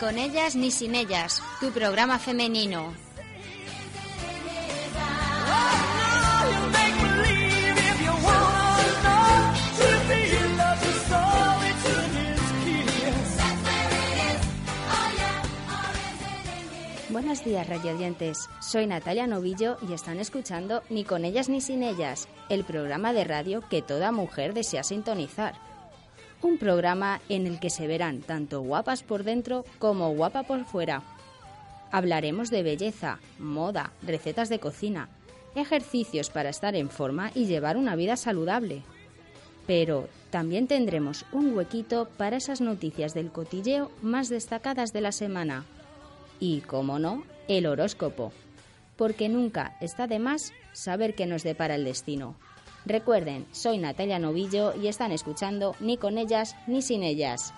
Con 0.00 0.16
ellas 0.18 0.56
ni 0.56 0.70
sin 0.70 0.94
ellas, 0.94 1.42
tu 1.60 1.70
programa 1.72 2.18
femenino. 2.18 2.94
Buenos 17.10 17.44
días, 17.44 17.68
radiodientes. 17.68 18.48
Soy 18.60 18.86
Natalia 18.86 19.26
Novillo 19.26 19.76
y 19.86 19.92
están 19.92 20.18
escuchando 20.18 20.82
Ni 20.88 21.04
con 21.04 21.26
ellas 21.26 21.50
ni 21.50 21.60
sin 21.60 21.82
ellas, 21.82 22.26
el 22.48 22.64
programa 22.64 23.12
de 23.12 23.24
radio 23.24 23.60
que 23.68 23.82
toda 23.82 24.12
mujer 24.12 24.54
desea 24.54 24.82
sintonizar. 24.82 25.69
Un 26.42 26.56
programa 26.56 27.20
en 27.28 27.46
el 27.46 27.60
que 27.60 27.70
se 27.70 27.86
verán 27.86 28.20
tanto 28.20 28.62
guapas 28.62 29.02
por 29.02 29.24
dentro 29.24 29.64
como 29.78 30.14
guapa 30.14 30.42
por 30.42 30.64
fuera. 30.64 31.02
Hablaremos 31.92 32.50
de 32.50 32.62
belleza, 32.62 33.18
moda, 33.38 33.92
recetas 34.02 34.48
de 34.48 34.58
cocina, 34.58 35.08
ejercicios 35.54 36.30
para 36.30 36.48
estar 36.48 36.74
en 36.76 36.88
forma 36.88 37.30
y 37.34 37.46
llevar 37.46 37.76
una 37.76 37.96
vida 37.96 38.16
saludable. 38.16 38.82
Pero 39.66 40.08
también 40.30 40.66
tendremos 40.66 41.26
un 41.32 41.54
huequito 41.54 42.08
para 42.16 42.36
esas 42.36 42.60
noticias 42.60 43.12
del 43.12 43.30
cotilleo 43.30 43.90
más 44.00 44.28
destacadas 44.28 44.92
de 44.92 45.00
la 45.00 45.12
semana. 45.12 45.64
Y, 46.38 46.60
como 46.62 46.98
no, 46.98 47.24
el 47.48 47.66
horóscopo. 47.66 48.32
Porque 48.96 49.28
nunca 49.28 49.76
está 49.80 50.06
de 50.06 50.18
más 50.18 50.52
saber 50.72 51.14
qué 51.14 51.26
nos 51.26 51.42
depara 51.42 51.74
el 51.74 51.84
destino. 51.84 52.36
Recuerden, 52.86 53.46
soy 53.52 53.78
Natalia 53.78 54.18
Novillo 54.18 54.74
y 54.74 54.88
están 54.88 55.12
escuchando 55.12 55.74
Ni 55.80 55.96
con 55.96 56.18
ellas 56.18 56.56
ni 56.66 56.82
sin 56.82 57.02
ellas. 57.02 57.52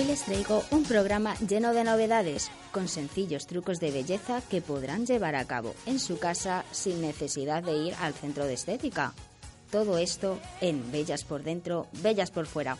Hoy 0.00 0.06
les 0.06 0.22
traigo 0.22 0.64
un 0.70 0.84
programa 0.84 1.34
lleno 1.46 1.74
de 1.74 1.84
novedades, 1.84 2.50
con 2.72 2.88
sencillos 2.88 3.46
trucos 3.46 3.80
de 3.80 3.90
belleza 3.90 4.40
que 4.40 4.62
podrán 4.62 5.04
llevar 5.04 5.34
a 5.36 5.44
cabo 5.44 5.74
en 5.84 5.98
su 5.98 6.18
casa 6.18 6.64
sin 6.70 7.02
necesidad 7.02 7.62
de 7.62 7.76
ir 7.76 7.94
al 8.00 8.14
centro 8.14 8.46
de 8.46 8.54
estética. 8.54 9.12
Todo 9.70 9.98
esto 9.98 10.38
en 10.62 10.90
Bellas 10.90 11.24
por 11.24 11.42
dentro, 11.42 11.86
Bellas 12.02 12.30
por 12.30 12.46
fuera. 12.46 12.78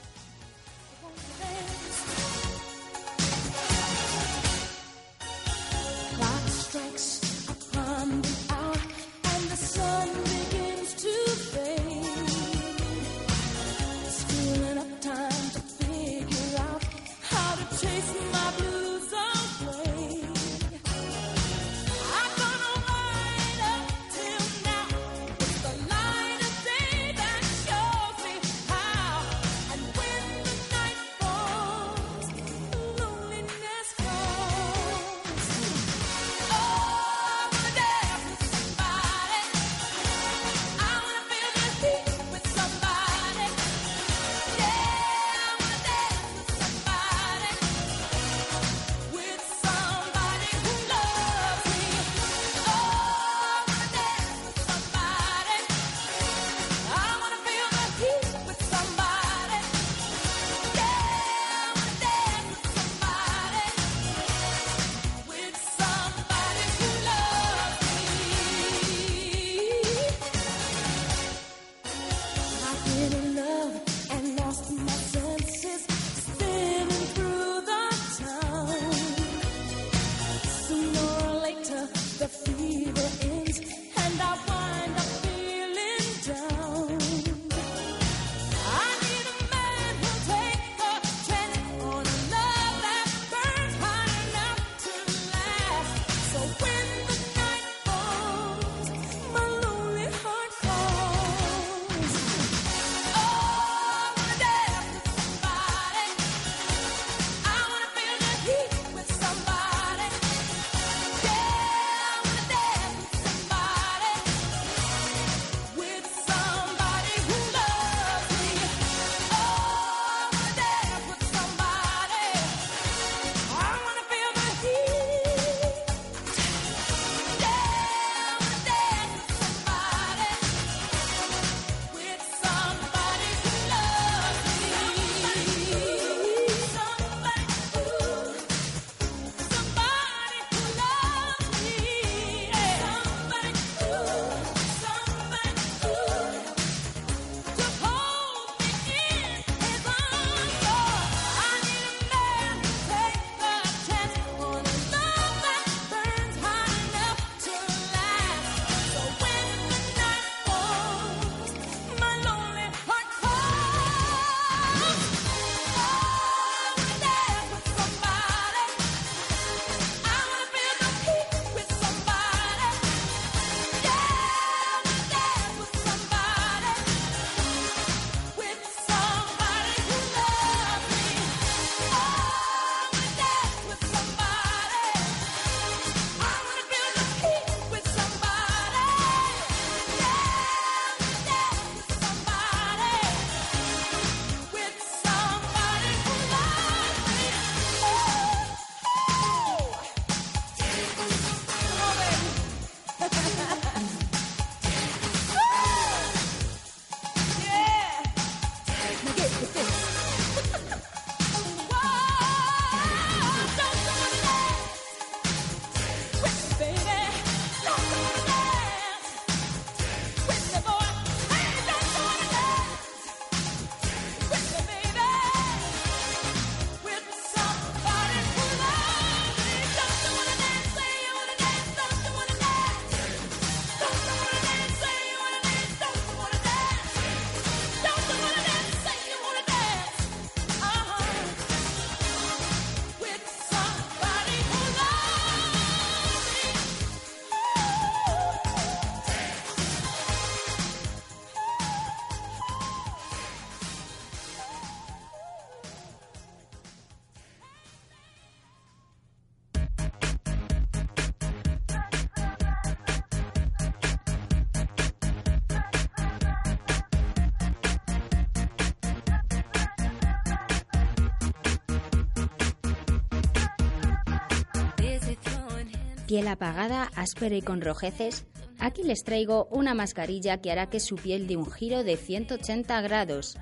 Piel 276.10 276.26
apagada, 276.26 276.90
áspera 276.96 277.36
y 277.36 277.40
con 277.40 277.60
rojeces. 277.60 278.26
Aquí 278.58 278.82
les 278.82 279.04
traigo 279.04 279.46
una 279.52 279.74
mascarilla 279.74 280.40
que 280.40 280.50
hará 280.50 280.68
que 280.68 280.80
su 280.80 280.96
piel 280.96 281.28
dé 281.28 281.36
un 281.36 281.48
giro 281.48 281.84
de 281.84 281.96
180 281.96 282.80
grados. 282.80 283.38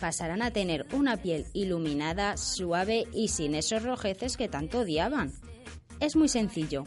Pasarán 0.00 0.40
a 0.40 0.52
tener 0.52 0.86
una 0.92 1.16
piel 1.16 1.46
iluminada, 1.52 2.36
suave 2.36 3.08
y 3.12 3.26
sin 3.26 3.56
esos 3.56 3.82
rojeces 3.82 4.36
que 4.36 4.46
tanto 4.46 4.82
odiaban. 4.82 5.32
Es 5.98 6.14
muy 6.14 6.28
sencillo. 6.28 6.84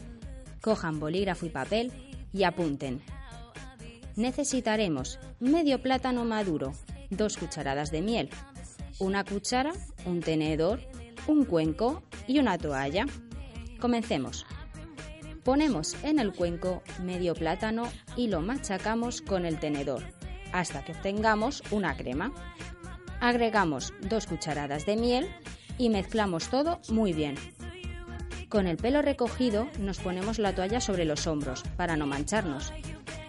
Cojan 0.62 1.02
bolígrafo 1.02 1.46
y 1.46 1.50
papel 1.50 1.92
y 2.32 2.44
apunten. 2.44 3.02
Necesitaremos 4.16 5.20
medio 5.42 5.82
plátano 5.82 6.24
maduro, 6.24 6.72
dos 7.10 7.36
cucharadas 7.36 7.92
de 7.92 8.02
miel, 8.02 8.30
una 9.00 9.26
cuchara, 9.26 9.74
un 10.06 10.22
tenedor, 10.22 10.80
un 11.28 11.44
cuenco 11.44 12.04
y 12.26 12.40
una 12.40 12.58
toalla. 12.58 13.06
Comencemos. 13.82 14.46
Ponemos 15.46 15.96
en 16.04 16.18
el 16.18 16.34
cuenco 16.34 16.82
medio 17.04 17.36
plátano 17.36 17.88
y 18.18 18.28
lo 18.28 18.42
machacamos 18.42 19.22
con 19.22 19.46
el 19.46 19.60
tenedor 19.60 20.04
hasta 20.52 20.84
que 20.84 20.94
obtengamos 20.94 21.62
una 21.70 21.96
crema. 21.96 22.34
Agregamos 23.20 23.94
dos 24.02 24.26
cucharadas 24.26 24.88
de 24.88 24.96
miel 24.96 25.30
y 25.78 25.90
mezclamos 25.90 26.50
todo 26.50 26.82
muy 26.90 27.14
bien. 27.14 27.36
Con 28.50 28.66
el 28.66 28.78
pelo 28.78 29.04
recogido 29.04 29.68
nos 29.80 30.00
ponemos 30.00 30.40
la 30.40 30.56
toalla 30.56 30.82
sobre 30.82 31.06
los 31.06 31.28
hombros 31.28 31.64
para 31.78 31.96
no 31.96 32.08
mancharnos 32.08 32.74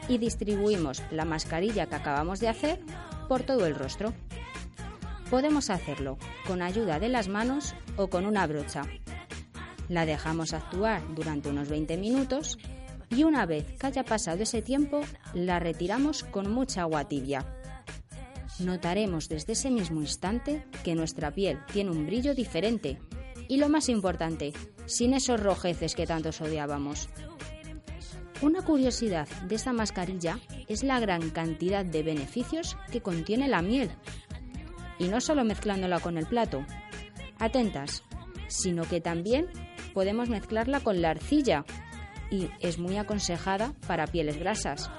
y 0.08 0.16
distribuimos 0.16 1.02
la 1.10 1.26
mascarilla 1.26 1.86
que 1.86 1.96
acabamos 1.96 2.40
de 2.40 2.48
hacer 2.48 2.80
por 3.28 3.42
todo 3.42 3.66
el 3.66 3.74
rostro. 3.74 4.14
Podemos 5.28 5.68
hacerlo 5.68 6.16
con 6.46 6.62
ayuda 6.62 6.98
de 6.98 7.10
las 7.10 7.28
manos 7.28 7.74
o 7.96 8.08
con 8.08 8.24
una 8.24 8.46
brocha. 8.46 8.84
La 9.88 10.06
dejamos 10.06 10.52
actuar 10.52 11.02
durante 11.14 11.48
unos 11.48 11.68
20 11.68 11.96
minutos 11.96 12.58
y 13.08 13.24
una 13.24 13.46
vez 13.46 13.64
que 13.78 13.86
haya 13.86 14.04
pasado 14.04 14.42
ese 14.42 14.62
tiempo 14.62 15.00
la 15.32 15.60
retiramos 15.60 16.24
con 16.24 16.50
mucha 16.50 16.82
agua 16.82 17.04
tibia. 17.04 17.46
Notaremos 18.58 19.28
desde 19.28 19.52
ese 19.52 19.70
mismo 19.70 20.00
instante 20.00 20.64
que 20.82 20.94
nuestra 20.94 21.30
piel 21.30 21.58
tiene 21.72 21.90
un 21.90 22.06
brillo 22.06 22.34
diferente 22.34 22.98
y 23.48 23.58
lo 23.58 23.68
más 23.68 23.88
importante, 23.88 24.52
sin 24.86 25.14
esos 25.14 25.40
rojeces 25.40 25.94
que 25.94 26.06
tantos 26.06 26.40
odiábamos. 26.40 27.08
Una 28.42 28.62
curiosidad 28.62 29.28
de 29.46 29.54
esta 29.54 29.72
mascarilla 29.72 30.38
es 30.68 30.82
la 30.82 31.00
gran 31.00 31.30
cantidad 31.30 31.84
de 31.84 32.02
beneficios 32.02 32.76
que 32.90 33.00
contiene 33.00 33.48
la 33.48 33.62
miel. 33.62 33.90
Y 34.98 35.08
no 35.08 35.20
solo 35.20 35.44
mezclándola 35.44 36.00
con 36.00 36.18
el 36.18 36.26
plato. 36.26 36.64
Atentas, 37.38 38.02
sino 38.48 38.84
que 38.84 39.00
también 39.00 39.48
podemos 39.96 40.28
mezclarla 40.28 40.80
con 40.80 41.00
la 41.00 41.08
arcilla 41.08 41.64
y 42.30 42.50
es 42.60 42.78
muy 42.78 42.98
aconsejada 42.98 43.72
para 43.86 44.06
pieles 44.06 44.38
grasas. 44.38 44.90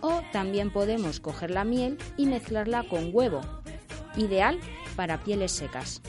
O 0.00 0.22
también 0.32 0.72
podemos 0.72 1.20
coger 1.20 1.50
la 1.50 1.62
miel 1.62 1.98
y 2.16 2.24
mezclarla 2.24 2.84
con 2.88 3.10
huevo, 3.12 3.42
ideal 4.16 4.58
para 4.96 5.22
pieles 5.22 5.52
secas. 5.52 6.00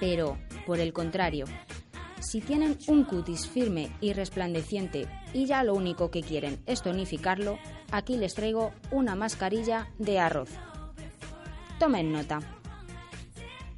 Pero, 0.00 0.38
por 0.64 0.80
el 0.80 0.94
contrario, 0.94 1.44
si 2.20 2.40
tienen 2.40 2.78
un 2.88 3.04
cutis 3.04 3.46
firme 3.46 3.90
y 4.00 4.14
resplandeciente 4.14 5.06
y 5.34 5.44
ya 5.44 5.64
lo 5.64 5.74
único 5.74 6.10
que 6.10 6.22
quieren 6.22 6.62
es 6.64 6.80
tonificarlo, 6.80 7.58
aquí 7.92 8.16
les 8.16 8.32
traigo 8.32 8.72
una 8.90 9.14
mascarilla 9.14 9.90
de 9.98 10.18
arroz. 10.18 10.48
Tomen 11.78 12.10
nota. 12.10 12.38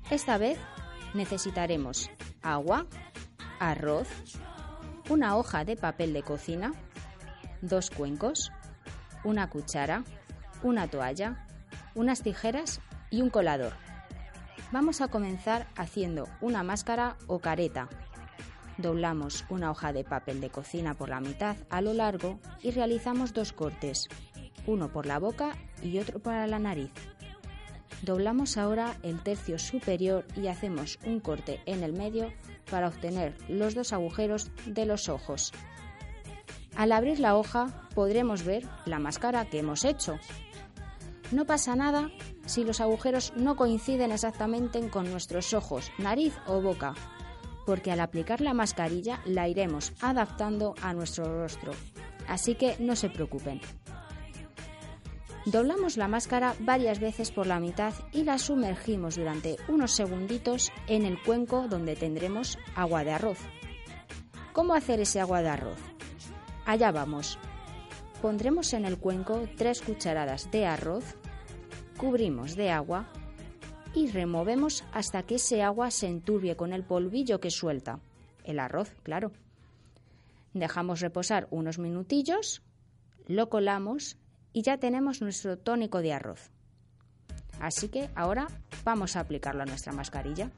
Esta 0.08 0.38
vez 0.38 0.56
necesitaremos 1.14 2.10
agua, 2.42 2.86
arroz, 3.60 4.08
una 5.08 5.36
hoja 5.36 5.64
de 5.64 5.76
papel 5.76 6.12
de 6.12 6.22
cocina, 6.22 6.72
dos 7.62 7.90
cuencos, 7.90 8.52
una 9.24 9.50
cuchara, 9.50 10.04
una 10.62 10.88
toalla, 10.88 11.46
unas 11.94 12.22
tijeras 12.22 12.80
y 13.10 13.22
un 13.22 13.30
colador. 13.30 13.72
Vamos 14.72 15.00
a 15.00 15.08
comenzar 15.08 15.66
haciendo 15.76 16.28
una 16.40 16.62
máscara 16.62 17.16
o 17.26 17.38
careta. 17.38 17.88
Doblamos 18.78 19.44
una 19.48 19.70
hoja 19.70 19.92
de 19.92 20.04
papel 20.04 20.40
de 20.40 20.50
cocina 20.50 20.94
por 20.94 21.08
la 21.08 21.20
mitad 21.20 21.56
a 21.70 21.80
lo 21.80 21.94
largo 21.94 22.38
y 22.62 22.72
realizamos 22.72 23.32
dos 23.32 23.52
cortes, 23.52 24.08
uno 24.66 24.88
por 24.88 25.06
la 25.06 25.18
boca 25.18 25.56
y 25.82 25.98
otro 25.98 26.18
para 26.18 26.46
la 26.46 26.58
nariz. 26.58 26.90
Doblamos 28.02 28.56
ahora 28.56 28.96
el 29.02 29.22
tercio 29.22 29.58
superior 29.58 30.24
y 30.36 30.48
hacemos 30.48 30.98
un 31.04 31.20
corte 31.20 31.60
en 31.66 31.82
el 31.82 31.92
medio 31.92 32.32
para 32.70 32.88
obtener 32.88 33.34
los 33.48 33.74
dos 33.74 33.92
agujeros 33.92 34.50
de 34.66 34.86
los 34.86 35.08
ojos. 35.08 35.52
Al 36.76 36.92
abrir 36.92 37.18
la 37.18 37.36
hoja 37.36 37.88
podremos 37.94 38.44
ver 38.44 38.64
la 38.84 38.98
máscara 38.98 39.46
que 39.46 39.60
hemos 39.60 39.84
hecho. 39.84 40.18
No 41.32 41.46
pasa 41.46 41.74
nada 41.74 42.10
si 42.44 42.64
los 42.64 42.80
agujeros 42.80 43.32
no 43.34 43.56
coinciden 43.56 44.12
exactamente 44.12 44.88
con 44.90 45.10
nuestros 45.10 45.54
ojos, 45.54 45.90
nariz 45.98 46.34
o 46.46 46.60
boca, 46.60 46.94
porque 47.64 47.90
al 47.90 48.00
aplicar 48.00 48.40
la 48.40 48.54
mascarilla 48.54 49.20
la 49.24 49.48
iremos 49.48 49.92
adaptando 50.00 50.74
a 50.82 50.92
nuestro 50.92 51.24
rostro. 51.42 51.72
Así 52.28 52.54
que 52.54 52.76
no 52.78 52.94
se 52.94 53.08
preocupen. 53.08 53.60
Doblamos 55.46 55.96
la 55.96 56.08
máscara 56.08 56.56
varias 56.58 56.98
veces 56.98 57.30
por 57.30 57.46
la 57.46 57.60
mitad 57.60 57.94
y 58.12 58.24
la 58.24 58.36
sumergimos 58.36 59.14
durante 59.14 59.56
unos 59.68 59.92
segunditos 59.92 60.72
en 60.88 61.04
el 61.04 61.22
cuenco 61.22 61.68
donde 61.68 61.94
tendremos 61.94 62.58
agua 62.74 63.04
de 63.04 63.12
arroz. 63.12 63.38
¿Cómo 64.52 64.74
hacer 64.74 64.98
ese 64.98 65.20
agua 65.20 65.42
de 65.42 65.50
arroz? 65.50 65.78
Allá 66.64 66.90
vamos. 66.90 67.38
Pondremos 68.20 68.72
en 68.72 68.86
el 68.86 68.98
cuenco 68.98 69.48
tres 69.56 69.82
cucharadas 69.82 70.50
de 70.50 70.66
arroz, 70.66 71.14
cubrimos 71.96 72.56
de 72.56 72.72
agua 72.72 73.06
y 73.94 74.10
removemos 74.10 74.82
hasta 74.92 75.22
que 75.22 75.36
ese 75.36 75.62
agua 75.62 75.92
se 75.92 76.08
enturbie 76.08 76.56
con 76.56 76.72
el 76.72 76.82
polvillo 76.82 77.38
que 77.38 77.52
suelta. 77.52 78.00
El 78.42 78.58
arroz, 78.58 78.96
claro. 79.04 79.30
Dejamos 80.54 80.98
reposar 80.98 81.46
unos 81.52 81.78
minutillos, 81.78 82.62
lo 83.28 83.48
colamos 83.48 84.16
y 84.56 84.62
ya 84.62 84.78
tenemos 84.78 85.20
nuestro 85.20 85.58
tónico 85.58 86.00
de 86.00 86.14
arroz. 86.14 86.50
Así 87.60 87.90
que 87.90 88.08
ahora 88.14 88.48
vamos 88.86 89.14
a 89.14 89.20
aplicarlo 89.20 89.62
a 89.62 89.66
nuestra 89.66 89.92
mascarilla. 89.92 90.50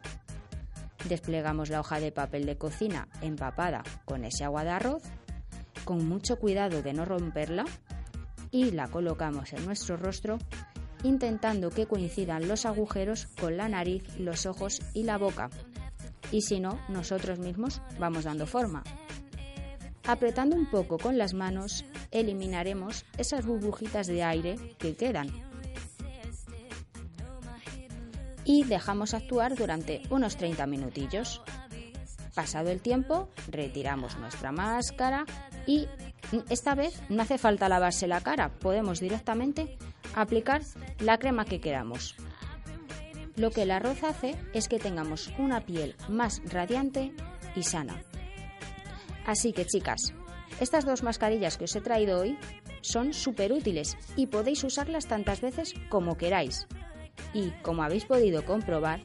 Desplegamos 1.09 1.69
la 1.69 1.81
hoja 1.81 1.99
de 1.99 2.13
papel 2.13 2.47
de 2.47 2.57
cocina 2.57 3.09
empapada 3.23 3.83
con 4.05 4.25
ese 4.25 4.45
agua 4.45 4.63
de 4.63 4.71
arroz, 4.71 5.03
con 5.85 6.09
mucho 6.09 6.39
cuidado 6.39 6.81
de 6.81 6.93
no 6.93 7.07
romperla, 7.07 7.65
y 8.53 8.71
la 8.71 8.87
colocamos 8.87 9.53
en 9.53 9.65
nuestro 9.65 9.97
rostro 9.97 10.39
intentando 11.03 11.71
que 11.71 11.87
coincidan 11.87 12.47
los 12.47 12.67
agujeros 12.67 13.27
con 13.41 13.57
la 13.57 13.69
nariz, 13.69 14.05
los 14.17 14.47
ojos 14.47 14.81
y 14.95 15.03
la 15.03 15.19
boca. 15.19 15.51
Y 16.31 16.43
si 16.43 16.61
no, 16.61 16.79
nosotros 16.89 17.41
mismos 17.41 17.83
vamos 17.99 18.23
dando 18.23 18.47
forma. 18.47 18.85
Apretando 20.09 20.57
un 20.57 20.65
poco 20.65 20.97
con 20.97 21.19
las 21.19 21.35
manos, 21.35 21.85
eliminaremos 22.11 23.05
esas 23.19 23.45
burbujitas 23.45 24.07
de 24.07 24.23
aire 24.23 24.57
que 24.79 24.97
quedan. 24.97 25.29
Y 28.43 28.65
dejamos 28.65 29.13
actuar 29.13 29.55
durante 29.55 30.01
unos 30.09 30.39
30 30.39 30.67
minutillos. 30.67 31.43
Pasado 32.35 32.71
el 32.71 32.81
tiempo, 32.81 33.29
retiramos 33.51 34.17
nuestra 34.17 34.51
máscara 34.51 35.27
y 35.67 35.87
esta 36.49 36.75
vez 36.75 37.03
no 37.11 37.21
hace 37.21 37.37
falta 37.37 37.69
lavarse 37.69 38.07
la 38.07 38.23
cara, 38.23 38.49
podemos 38.49 39.01
directamente 39.01 39.77
aplicar 40.15 40.63
la 41.01 41.19
crema 41.19 41.45
que 41.45 41.61
queramos. 41.61 42.17
Lo 43.37 43.51
que 43.51 43.65
el 43.65 43.71
arroz 43.71 44.03
hace 44.05 44.37
es 44.55 44.69
que 44.69 44.79
tengamos 44.79 45.31
una 45.37 45.67
piel 45.67 45.97
más 46.09 46.41
radiante 46.51 47.13
y 47.55 47.63
sana. 47.65 48.03
Así 49.29 49.53
que 49.53 49.67
chicas, 49.67 50.15
estas 50.59 50.87
dos 50.87 51.03
mascarillas 51.03 51.59
que 51.59 51.65
os 51.65 51.77
he 51.77 51.83
traído 51.83 52.19
hoy 52.19 52.39
son 52.81 53.13
súper 53.13 53.53
útiles 53.53 53.99
y 54.17 54.29
podéis 54.29 54.65
usarlas 54.65 55.07
tantas 55.07 55.43
veces 55.43 55.75
como 55.91 56.17
queráis. 56.17 56.67
Y, 57.35 57.51
como 57.61 57.83
habéis 57.83 58.07
podido 58.07 58.47
comprobar, 58.47 59.05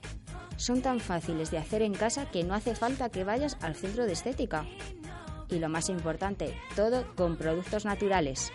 son 0.55 0.81
tan 0.81 1.01
fáciles 1.01 1.51
de 1.51 1.57
hacer 1.57 1.81
en 1.81 1.93
casa 1.93 2.31
que 2.31 2.45
no 2.45 2.53
hace 2.53 2.73
falta 2.73 3.09
que 3.09 3.25
vayas 3.25 3.57
al 3.59 3.75
centro 3.75 4.05
de 4.05 4.13
estética. 4.13 4.65
Y 5.49 5.59
lo 5.59 5.67
más 5.67 5.89
importante, 5.89 6.57
todo 6.73 7.05
con 7.15 7.35
productos 7.35 7.83
naturales. 7.83 8.53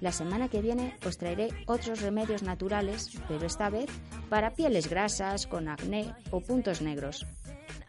La 0.00 0.10
semana 0.10 0.48
que 0.48 0.60
viene 0.60 0.96
os 1.06 1.18
traeré 1.18 1.50
otros 1.66 2.00
remedios 2.00 2.42
naturales, 2.42 3.12
pero 3.28 3.46
esta 3.46 3.70
vez 3.70 3.88
para 4.28 4.54
pieles 4.54 4.90
grasas, 4.90 5.46
con 5.46 5.68
acné 5.68 6.12
o 6.32 6.40
puntos 6.40 6.82
negros. 6.82 7.24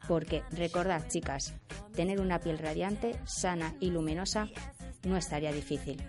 Porque 0.07 0.43
recordad, 0.51 1.07
chicas, 1.07 1.53
tener 1.95 2.19
una 2.21 2.39
piel 2.39 2.59
radiante, 2.59 3.15
sana 3.25 3.73
y 3.79 3.89
luminosa 3.89 4.47
no 5.03 5.17
estaría 5.17 5.51
difícil. 5.51 6.01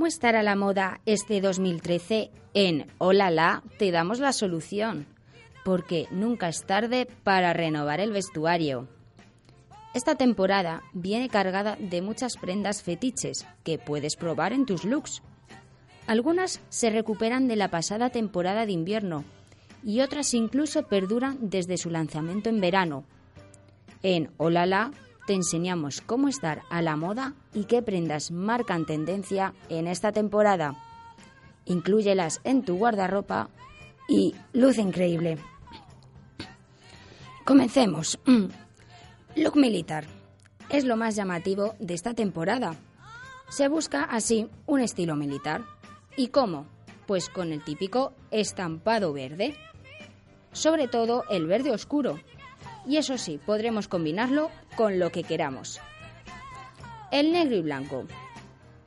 ¿Cómo 0.00 0.06
estará 0.08 0.42
la 0.42 0.56
moda 0.56 1.02
este 1.04 1.42
2013? 1.42 2.30
En 2.54 2.86
Hola 2.96 3.30
La 3.30 3.62
te 3.78 3.90
damos 3.90 4.18
la 4.18 4.32
solución, 4.32 5.04
porque 5.62 6.06
nunca 6.10 6.48
es 6.48 6.64
tarde 6.64 7.06
para 7.22 7.52
renovar 7.52 8.00
el 8.00 8.10
vestuario. 8.10 8.88
Esta 9.92 10.14
temporada 10.14 10.82
viene 10.94 11.28
cargada 11.28 11.76
de 11.78 12.00
muchas 12.00 12.38
prendas 12.38 12.82
fetiches 12.82 13.46
que 13.62 13.76
puedes 13.76 14.16
probar 14.16 14.54
en 14.54 14.64
tus 14.64 14.86
looks. 14.86 15.20
Algunas 16.06 16.62
se 16.70 16.88
recuperan 16.88 17.46
de 17.46 17.56
la 17.56 17.68
pasada 17.68 18.08
temporada 18.08 18.64
de 18.64 18.72
invierno 18.72 19.22
y 19.84 20.00
otras 20.00 20.32
incluso 20.32 20.82
perduran 20.84 21.36
desde 21.50 21.76
su 21.76 21.90
lanzamiento 21.90 22.48
en 22.48 22.62
verano. 22.62 23.04
En 24.02 24.30
Olala 24.38 24.92
te 25.30 25.36
enseñamos 25.36 26.00
cómo 26.00 26.26
estar 26.26 26.62
a 26.70 26.82
la 26.82 26.96
moda 26.96 27.34
y 27.54 27.66
qué 27.66 27.82
prendas 27.82 28.32
marcan 28.32 28.84
tendencia 28.84 29.54
en 29.68 29.86
esta 29.86 30.10
temporada. 30.10 30.74
Inclúyelas 31.66 32.40
en 32.42 32.64
tu 32.64 32.76
guardarropa 32.76 33.48
y 34.08 34.34
luce 34.52 34.80
increíble. 34.80 35.38
Comencemos. 37.44 38.18
Look 39.36 39.54
militar. 39.54 40.08
Es 40.68 40.84
lo 40.84 40.96
más 40.96 41.14
llamativo 41.14 41.76
de 41.78 41.94
esta 41.94 42.12
temporada. 42.12 42.74
Se 43.50 43.68
busca 43.68 44.02
así 44.02 44.48
un 44.66 44.80
estilo 44.80 45.14
militar. 45.14 45.62
¿Y 46.16 46.30
cómo? 46.30 46.66
Pues 47.06 47.28
con 47.28 47.52
el 47.52 47.62
típico 47.62 48.14
estampado 48.32 49.12
verde. 49.12 49.54
Sobre 50.50 50.88
todo 50.88 51.22
el 51.30 51.46
verde 51.46 51.70
oscuro. 51.70 52.18
Y 52.86 52.96
eso 52.96 53.18
sí, 53.18 53.38
podremos 53.44 53.88
combinarlo 53.88 54.50
con 54.76 54.98
lo 54.98 55.10
que 55.12 55.22
queramos. 55.22 55.80
El 57.10 57.32
negro 57.32 57.56
y 57.56 57.62
blanco. 57.62 58.06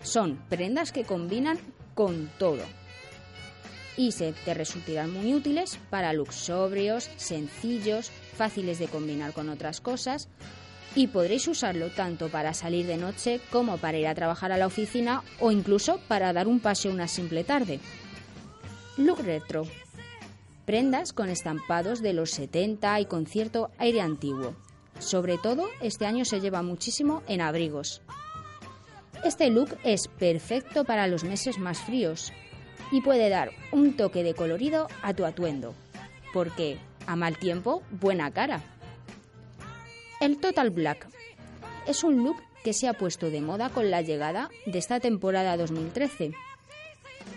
Son 0.01 0.37
prendas 0.49 0.91
que 0.91 1.03
combinan 1.03 1.59
con 1.93 2.29
todo. 2.37 2.63
Y 3.95 4.11
se 4.11 4.33
te 4.33 4.53
resultarán 4.53 5.11
muy 5.11 5.33
útiles 5.33 5.77
para 5.89 6.13
looks 6.13 6.35
sobrios, 6.35 7.09
sencillos, 7.15 8.09
fáciles 8.09 8.79
de 8.79 8.87
combinar 8.87 9.33
con 9.33 9.49
otras 9.49 9.81
cosas 9.81 10.29
y 10.95 11.07
podréis 11.07 11.47
usarlo 11.47 11.89
tanto 11.89 12.29
para 12.29 12.53
salir 12.53 12.85
de 12.85 12.97
noche 12.97 13.39
como 13.51 13.77
para 13.77 13.97
ir 13.97 14.07
a 14.07 14.15
trabajar 14.15 14.51
a 14.51 14.57
la 14.57 14.67
oficina 14.67 15.23
o 15.39 15.51
incluso 15.51 15.99
para 16.07 16.33
dar 16.33 16.47
un 16.47 16.59
paseo 16.59 16.91
una 16.91 17.07
simple 17.07 17.43
tarde. 17.43 17.79
Look 18.97 19.19
retro. 19.19 19.65
Prendas 20.65 21.11
con 21.11 21.29
estampados 21.29 22.01
de 22.01 22.13
los 22.13 22.31
70 22.31 22.99
y 23.01 23.05
con 23.05 23.25
cierto 23.25 23.69
aire 23.77 24.01
antiguo. 24.01 24.55
Sobre 24.99 25.37
todo, 25.37 25.67
este 25.81 26.05
año 26.05 26.23
se 26.23 26.39
lleva 26.39 26.61
muchísimo 26.61 27.21
en 27.27 27.41
abrigos. 27.41 28.01
Este 29.25 29.49
look 29.49 29.77
es 29.83 30.07
perfecto 30.07 30.85
para 30.85 31.07
los 31.07 31.23
meses 31.23 31.57
más 31.57 31.79
fríos 31.79 32.31
y 32.91 33.01
puede 33.01 33.29
dar 33.29 33.51
un 33.71 33.95
toque 33.97 34.23
de 34.23 34.33
colorido 34.33 34.87
a 35.01 35.13
tu 35.13 35.25
atuendo, 35.25 35.73
porque 36.33 36.77
a 37.07 37.15
mal 37.15 37.37
tiempo, 37.37 37.83
buena 37.91 38.31
cara. 38.31 38.61
El 40.21 40.37
Total 40.37 40.69
Black 40.69 41.07
es 41.87 42.03
un 42.03 42.23
look 42.23 42.37
que 42.63 42.73
se 42.73 42.87
ha 42.87 42.93
puesto 42.93 43.29
de 43.29 43.41
moda 43.41 43.69
con 43.69 43.91
la 43.91 44.01
llegada 44.01 44.49
de 44.65 44.79
esta 44.79 44.99
temporada 44.99 45.57
2013. 45.57 46.31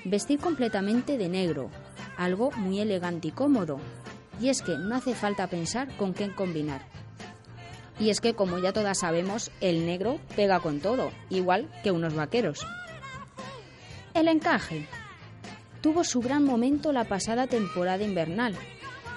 Vestir 0.04 0.38
completamente 0.38 1.18
de 1.18 1.28
negro, 1.28 1.70
algo 2.16 2.50
muy 2.52 2.80
elegante 2.80 3.28
y 3.28 3.32
cómodo. 3.32 3.78
Y 4.40 4.48
es 4.48 4.62
que 4.62 4.76
no 4.76 4.94
hace 4.94 5.14
falta 5.14 5.46
pensar 5.46 5.94
con 5.96 6.14
qué 6.14 6.30
combinar. 6.34 6.82
Y 7.98 8.10
es 8.10 8.20
que, 8.20 8.34
como 8.34 8.58
ya 8.58 8.72
todas 8.72 8.98
sabemos, 8.98 9.50
el 9.60 9.86
negro 9.86 10.18
pega 10.34 10.60
con 10.60 10.80
todo, 10.80 11.10
igual 11.30 11.70
que 11.82 11.90
unos 11.90 12.14
vaqueros. 12.14 12.66
El 14.12 14.28
encaje. 14.28 14.86
Tuvo 15.80 16.04
su 16.04 16.20
gran 16.20 16.44
momento 16.44 16.92
la 16.92 17.04
pasada 17.04 17.46
temporada 17.46 18.02
invernal, 18.02 18.54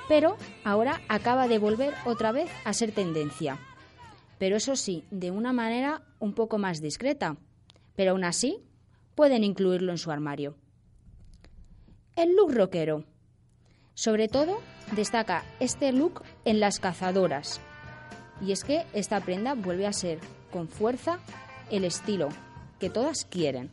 pero 0.07 0.37
ahora 0.63 1.01
acaba 1.09 1.47
de 1.47 1.57
volver 1.57 1.93
otra 2.05 2.31
vez 2.31 2.49
a 2.63 2.73
ser 2.73 2.91
tendencia. 2.91 3.59
Pero 4.37 4.55
eso 4.55 4.75
sí, 4.75 5.03
de 5.11 5.31
una 5.31 5.51
manera 5.51 6.03
un 6.19 6.33
poco 6.33 6.57
más 6.57 6.79
discreta. 6.79 7.37
Pero 7.95 8.11
aún 8.11 8.23
así, 8.23 8.59
pueden 9.15 9.43
incluirlo 9.43 9.91
en 9.91 9.97
su 9.97 10.11
armario. 10.11 10.55
El 12.19 12.35
look 12.35 12.53
rockero. 12.53 13.05
Sobre 13.93 14.27
todo, 14.27 14.59
destaca 14.91 15.45
este 15.61 15.93
look 15.93 16.21
en 16.43 16.59
las 16.59 16.81
cazadoras. 16.81 17.61
Y 18.41 18.51
es 18.51 18.65
que 18.65 18.85
esta 18.91 19.21
prenda 19.21 19.53
vuelve 19.53 19.87
a 19.87 19.93
ser, 19.93 20.19
con 20.51 20.67
fuerza, 20.67 21.19
el 21.71 21.85
estilo 21.85 22.27
que 22.77 22.89
todas 22.89 23.23
quieren. 23.23 23.71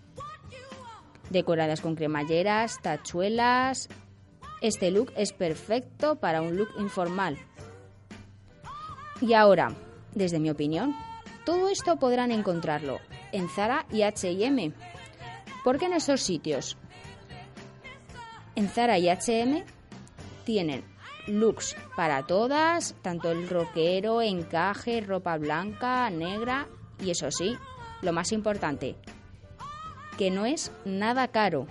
Decoradas 1.28 1.80
con 1.80 1.96
cremalleras, 1.96 2.80
tachuelas. 2.80 3.88
Este 4.60 4.92
look 4.92 5.12
es 5.16 5.32
perfecto 5.32 6.14
para 6.14 6.40
un 6.40 6.56
look 6.56 6.68
informal. 6.78 7.36
Y 9.20 9.34
ahora, 9.34 9.74
desde 10.14 10.38
mi 10.38 10.50
opinión, 10.50 10.94
todo 11.44 11.68
esto 11.68 11.96
podrán 11.96 12.30
encontrarlo 12.30 13.00
en 13.32 13.48
Zara 13.48 13.86
y 13.90 14.02
HM. 14.02 14.72
¿Por 15.64 15.78
qué 15.80 15.86
en 15.86 15.94
esos 15.94 16.20
sitios? 16.20 16.78
En 18.56 18.68
Zara 18.68 18.98
y 18.98 19.08
HM 19.08 19.64
tienen 20.44 20.82
looks 21.26 21.76
para 21.94 22.22
todas, 22.22 22.94
tanto 23.02 23.30
el 23.30 23.48
rockero, 23.48 24.22
encaje, 24.22 25.00
ropa 25.00 25.36
blanca, 25.36 26.08
negra 26.10 26.66
y 27.02 27.10
eso 27.10 27.30
sí, 27.30 27.56
lo 28.02 28.12
más 28.12 28.32
importante, 28.32 28.96
que 30.16 30.30
no 30.30 30.46
es 30.46 30.72
nada 30.84 31.28
caro. 31.28 31.66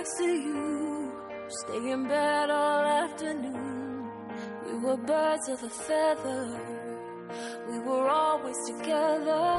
Next 0.00 0.16
to 0.16 0.24
you, 0.24 1.12
stay 1.48 1.90
in 1.92 2.08
bed 2.08 2.48
all 2.48 2.84
afternoon. 3.04 4.08
We 4.64 4.72
were 4.82 4.96
birds 4.96 5.46
of 5.50 5.62
a 5.62 5.68
feather, 5.68 6.46
we 7.68 7.78
were 7.80 8.08
always 8.08 8.56
together. 8.66 9.50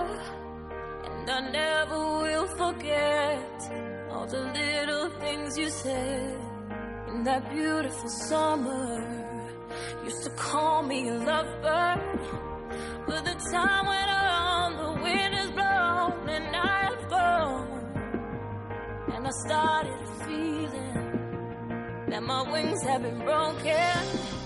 And 1.05 1.29
I 1.29 1.41
never 1.51 1.99
will 2.23 2.47
forget 2.63 3.57
all 4.09 4.25
the 4.25 4.43
little 4.59 5.09
things 5.19 5.59
you 5.59 5.69
said 5.69 6.39
in 7.09 7.23
that 7.23 7.43
beautiful 7.51 8.09
summer. 8.09 8.89
Used 10.03 10.23
to 10.23 10.31
call 10.31 10.81
me 10.81 11.09
a 11.09 11.17
lovebird, 11.29 12.21
but 13.05 13.25
the 13.29 13.37
time 13.51 13.85
went 13.93 14.09
on, 14.09 14.67
the 14.83 14.91
wind 15.03 15.33
has 15.35 15.51
blown, 15.51 16.29
and 16.37 16.55
I 16.55 16.77
have 16.89 17.09
gone. 17.09 17.81
And 19.13 19.27
I 19.27 19.33
started 19.45 20.10
feeling 20.31 22.05
that 22.07 22.23
my 22.23 22.41
wings 22.51 22.81
have 22.83 23.01
been 23.03 23.19
broken. 23.19 24.40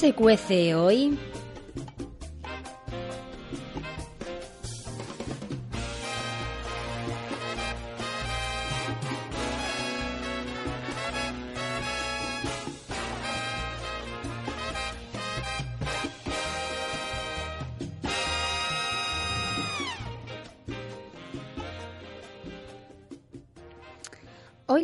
Se 0.00 0.14
cuece 0.14 0.74
hoy? 0.74 1.18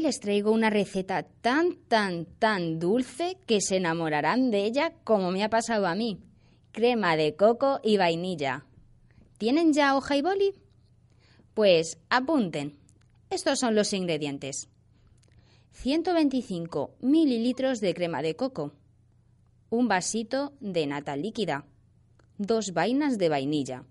Les 0.06 0.20
traigo 0.20 0.52
una 0.52 0.70
receta 0.70 1.24
tan, 1.24 1.74
tan, 1.88 2.26
tan 2.38 2.78
dulce 2.78 3.38
que 3.44 3.60
se 3.60 3.78
enamorarán 3.78 4.52
de 4.52 4.64
ella 4.64 4.92
como 5.02 5.32
me 5.32 5.42
ha 5.42 5.50
pasado 5.50 5.88
a 5.88 5.96
mí. 5.96 6.20
Crema 6.70 7.16
de 7.16 7.34
coco 7.34 7.80
y 7.82 7.96
vainilla. 7.96 8.66
¿Tienen 9.36 9.72
ya 9.72 9.96
hoja 9.96 10.16
y 10.16 10.22
boli? 10.22 10.52
Pues 11.54 11.98
apunten. 12.08 12.78
Estos 13.30 13.58
son 13.58 13.74
los 13.74 13.92
ingredientes. 13.92 14.68
125 15.72 16.94
mililitros 17.00 17.80
de 17.80 17.92
crema 17.92 18.22
de 18.22 18.36
coco. 18.36 18.74
Un 19.70 19.88
vasito 19.88 20.52
de 20.60 20.86
nata 20.86 21.16
líquida. 21.16 21.64
Dos 22.38 22.72
vainas 22.72 23.18
de 23.18 23.28
vainilla. 23.28 23.82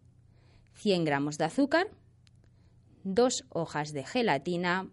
100 0.75 1.04
gramos 1.04 1.38
de 1.38 1.43
azúcar. 1.43 1.89
Dos 3.04 3.43
hojas 3.49 3.91
de 3.91 4.06
gelatina 4.06 4.89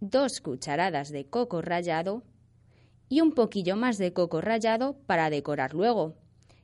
dos 0.00 0.40
cucharadas 0.40 1.10
de 1.10 1.26
coco 1.26 1.62
rallado 1.62 2.22
y 3.08 3.20
un 3.20 3.32
poquillo 3.32 3.76
más 3.76 3.98
de 3.98 4.12
coco 4.12 4.40
rallado 4.40 4.98
para 5.06 5.30
decorar 5.30 5.74
luego. 5.74 6.16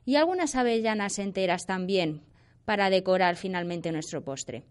Y 0.05 0.15
algunas 0.15 0.55
avellanas 0.55 1.19
enteras 1.19 1.65
también 1.65 2.23
para 2.65 2.89
decorar 2.89 3.35
finalmente 3.35 3.91
nuestro 3.91 4.23
postre. 4.23 4.65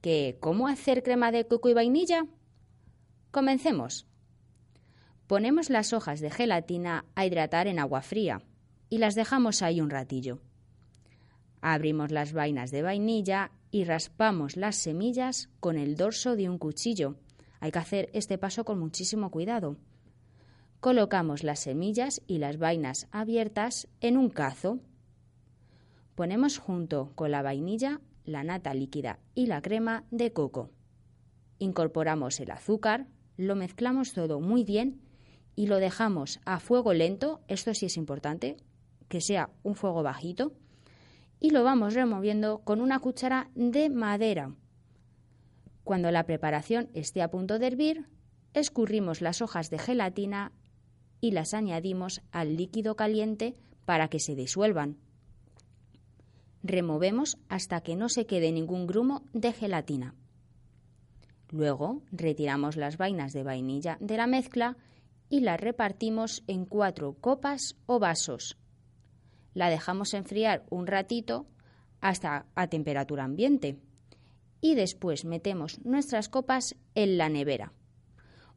¿Qué? 0.00 0.36
¿Cómo 0.40 0.68
hacer 0.68 1.02
crema 1.02 1.32
de 1.32 1.46
coco 1.46 1.68
y 1.68 1.74
vainilla? 1.74 2.26
Comencemos. 3.30 4.06
Ponemos 5.26 5.70
las 5.70 5.92
hojas 5.92 6.20
de 6.20 6.30
gelatina 6.30 7.04
a 7.14 7.26
hidratar 7.26 7.66
en 7.66 7.78
agua 7.78 8.02
fría 8.02 8.42
y 8.88 8.98
las 8.98 9.14
dejamos 9.14 9.62
ahí 9.62 9.80
un 9.80 9.90
ratillo. 9.90 10.40
Abrimos 11.60 12.12
las 12.12 12.32
vainas 12.32 12.70
de 12.70 12.82
vainilla 12.82 13.50
y 13.70 13.84
raspamos 13.84 14.56
las 14.56 14.76
semillas 14.76 15.48
con 15.58 15.76
el 15.76 15.96
dorso 15.96 16.36
de 16.36 16.48
un 16.48 16.58
cuchillo 16.58 17.16
hay 17.60 17.70
que 17.70 17.78
hacer 17.78 18.10
este 18.12 18.38
paso 18.38 18.64
con 18.64 18.78
muchísimo 18.78 19.30
cuidado. 19.30 19.76
Colocamos 20.80 21.42
las 21.42 21.60
semillas 21.60 22.22
y 22.26 22.38
las 22.38 22.58
vainas 22.58 23.08
abiertas 23.10 23.88
en 24.00 24.16
un 24.16 24.30
cazo. 24.30 24.78
Ponemos 26.14 26.58
junto 26.58 27.12
con 27.14 27.30
la 27.30 27.42
vainilla 27.42 28.00
la 28.24 28.44
nata 28.44 28.74
líquida 28.74 29.18
y 29.34 29.46
la 29.46 29.62
crema 29.62 30.04
de 30.10 30.32
coco. 30.32 30.70
Incorporamos 31.58 32.40
el 32.40 32.50
azúcar, 32.50 33.06
lo 33.36 33.54
mezclamos 33.56 34.12
todo 34.12 34.40
muy 34.40 34.64
bien 34.64 35.00
y 35.54 35.68
lo 35.68 35.76
dejamos 35.76 36.40
a 36.44 36.60
fuego 36.60 36.92
lento, 36.92 37.40
esto 37.48 37.72
sí 37.72 37.86
es 37.86 37.96
importante, 37.96 38.56
que 39.08 39.20
sea 39.20 39.50
un 39.62 39.74
fuego 39.74 40.02
bajito, 40.02 40.52
y 41.40 41.50
lo 41.50 41.64
vamos 41.64 41.94
removiendo 41.94 42.58
con 42.58 42.80
una 42.80 42.98
cuchara 42.98 43.50
de 43.54 43.88
madera 43.88 44.54
cuando 45.86 46.10
la 46.10 46.24
preparación 46.24 46.90
esté 46.94 47.22
a 47.22 47.30
punto 47.30 47.60
de 47.60 47.68
hervir, 47.68 48.08
escurrimos 48.54 49.20
las 49.20 49.40
hojas 49.40 49.70
de 49.70 49.78
gelatina 49.78 50.50
y 51.20 51.30
las 51.30 51.54
añadimos 51.54 52.22
al 52.32 52.56
líquido 52.56 52.96
caliente 52.96 53.54
para 53.84 54.08
que 54.08 54.18
se 54.18 54.34
disuelvan. 54.34 54.96
Removemos 56.64 57.38
hasta 57.48 57.82
que 57.82 57.94
no 57.94 58.08
se 58.08 58.26
quede 58.26 58.50
ningún 58.50 58.88
grumo 58.88 59.22
de 59.32 59.52
gelatina. 59.52 60.16
Luego 61.50 62.02
retiramos 62.10 62.74
las 62.74 62.96
vainas 62.96 63.32
de 63.32 63.44
vainilla 63.44 63.96
de 64.00 64.16
la 64.16 64.26
mezcla 64.26 64.76
y 65.30 65.38
las 65.38 65.60
repartimos 65.60 66.42
en 66.48 66.64
cuatro 66.64 67.14
copas 67.14 67.76
o 67.86 68.00
vasos. 68.00 68.58
La 69.54 69.70
dejamos 69.70 70.14
enfriar 70.14 70.66
un 70.68 70.88
ratito 70.88 71.46
hasta 72.00 72.46
a 72.56 72.66
temperatura 72.66 73.22
ambiente 73.22 73.78
y 74.66 74.74
después 74.74 75.24
metemos 75.24 75.78
nuestras 75.84 76.28
copas 76.28 76.74
en 76.96 77.18
la 77.18 77.28
nevera. 77.28 77.72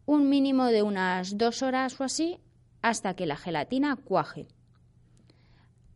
Un 0.08 0.28
mínimo 0.28 0.66
de 0.66 0.82
unas 0.82 1.38
dos 1.38 1.62
horas 1.62 2.02
o 2.02 2.04
así 2.04 2.40
hasta 2.82 3.14
que 3.14 3.28
la 3.28 3.36
gelatina 3.36 3.96
cuaje. 3.96 4.48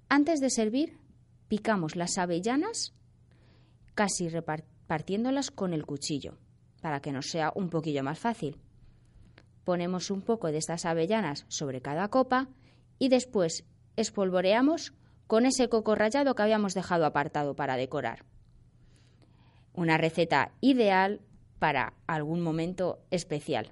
Antes 0.09 0.39
de 0.39 0.51
servir, 0.51 0.99
picamos 1.47 1.95
las 1.95 2.19
avellanas 2.19 2.93
casi 3.95 4.29
repartiéndolas 4.29 5.49
con 5.49 5.73
el 5.73 5.83
cuchillo 5.83 6.37
para 6.79 6.99
que 6.99 7.11
nos 7.11 7.31
sea 7.31 7.51
un 7.55 7.71
poquillo 7.71 8.03
más 8.03 8.19
fácil. 8.19 8.59
Ponemos 9.63 10.11
un 10.11 10.21
poco 10.21 10.51
de 10.51 10.59
estas 10.59 10.85
avellanas 10.85 11.45
sobre 11.47 11.81
cada 11.81 12.09
copa 12.09 12.49
y 12.99 13.09
después 13.09 13.65
espolvoreamos 13.95 14.93
con 15.25 15.47
ese 15.47 15.69
coco 15.69 15.95
rallado 15.95 16.35
que 16.35 16.43
habíamos 16.43 16.75
dejado 16.75 17.07
apartado 17.07 17.55
para 17.55 17.77
decorar. 17.77 18.25
Una 19.73 19.97
receta 19.97 20.51
ideal 20.61 21.21
para 21.59 21.93
algún 22.07 22.41
momento 22.41 22.99
especial. 23.09 23.71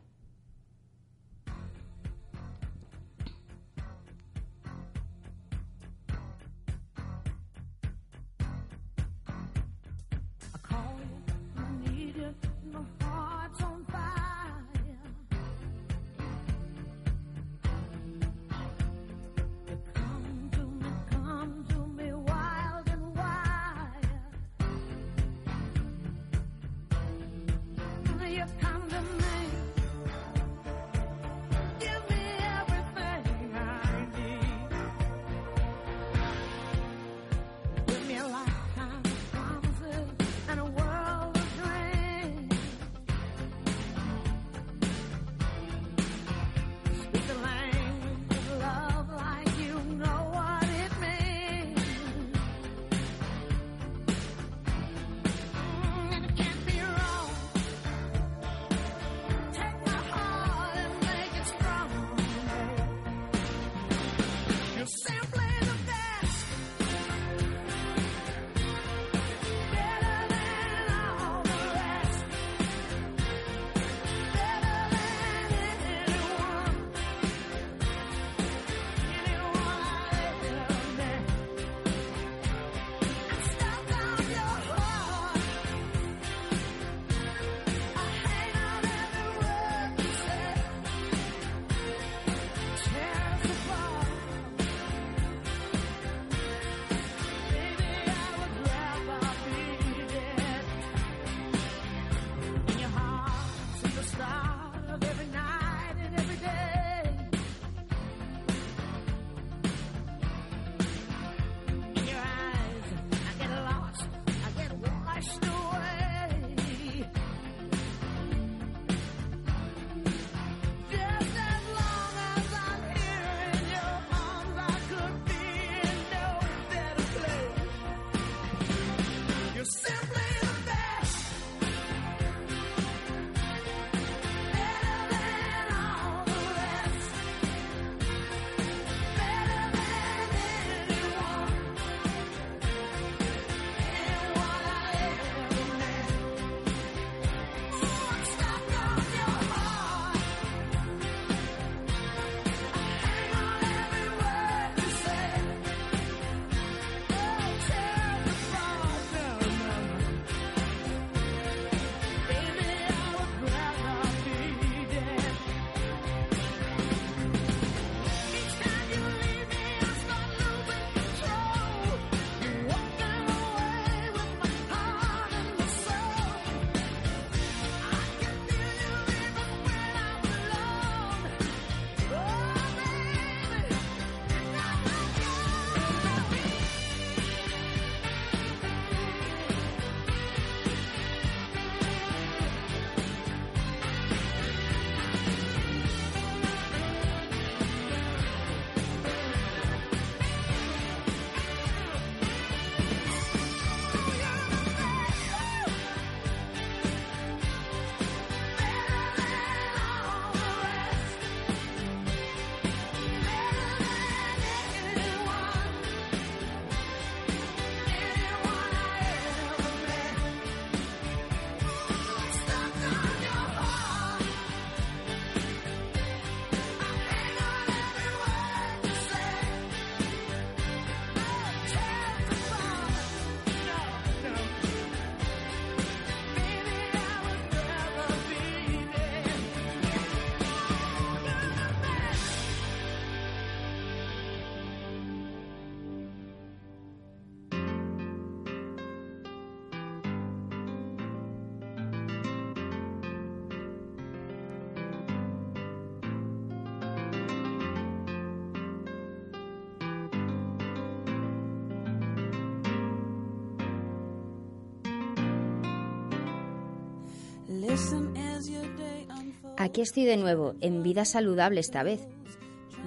Aquí 269.58 269.82
estoy 269.82 270.06
de 270.06 270.18
nuevo, 270.18 270.56
en 270.60 270.84
vida 270.84 271.06
saludable 271.06 271.60
esta 271.60 271.84
vez. 271.84 272.02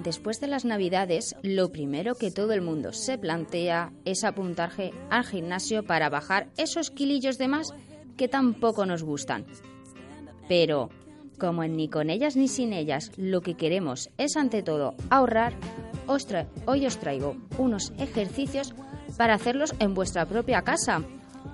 Después 0.03 0.41
de 0.41 0.47
las 0.47 0.65
navidades, 0.65 1.35
lo 1.41 1.71
primero 1.71 2.15
que 2.15 2.31
todo 2.31 2.51
el 2.51 2.61
mundo 2.61 2.91
se 2.91 3.17
plantea 3.17 3.93
es 4.03 4.23
apuntarse 4.23 4.91
al 5.09 5.23
gimnasio 5.23 5.83
para 5.83 6.09
bajar 6.09 6.49
esos 6.57 6.91
kilillos 6.91 7.37
de 7.37 7.47
más 7.47 7.73
que 8.17 8.27
tampoco 8.27 8.85
nos 8.85 9.03
gustan. 9.03 9.45
Pero, 10.49 10.89
como 11.39 11.63
en 11.63 11.77
ni 11.77 11.87
con 11.87 12.09
ellas 12.09 12.35
ni 12.35 12.47
sin 12.47 12.73
ellas 12.73 13.11
lo 13.17 13.41
que 13.41 13.55
queremos 13.55 14.09
es 14.17 14.35
ante 14.35 14.63
todo 14.63 14.95
ahorrar, 15.09 15.53
hoy 16.65 16.85
os 16.85 16.97
traigo 16.97 17.37
unos 17.57 17.93
ejercicios 17.97 18.75
para 19.17 19.35
hacerlos 19.35 19.73
en 19.79 19.93
vuestra 19.93 20.25
propia 20.25 20.61
casa. 20.61 21.03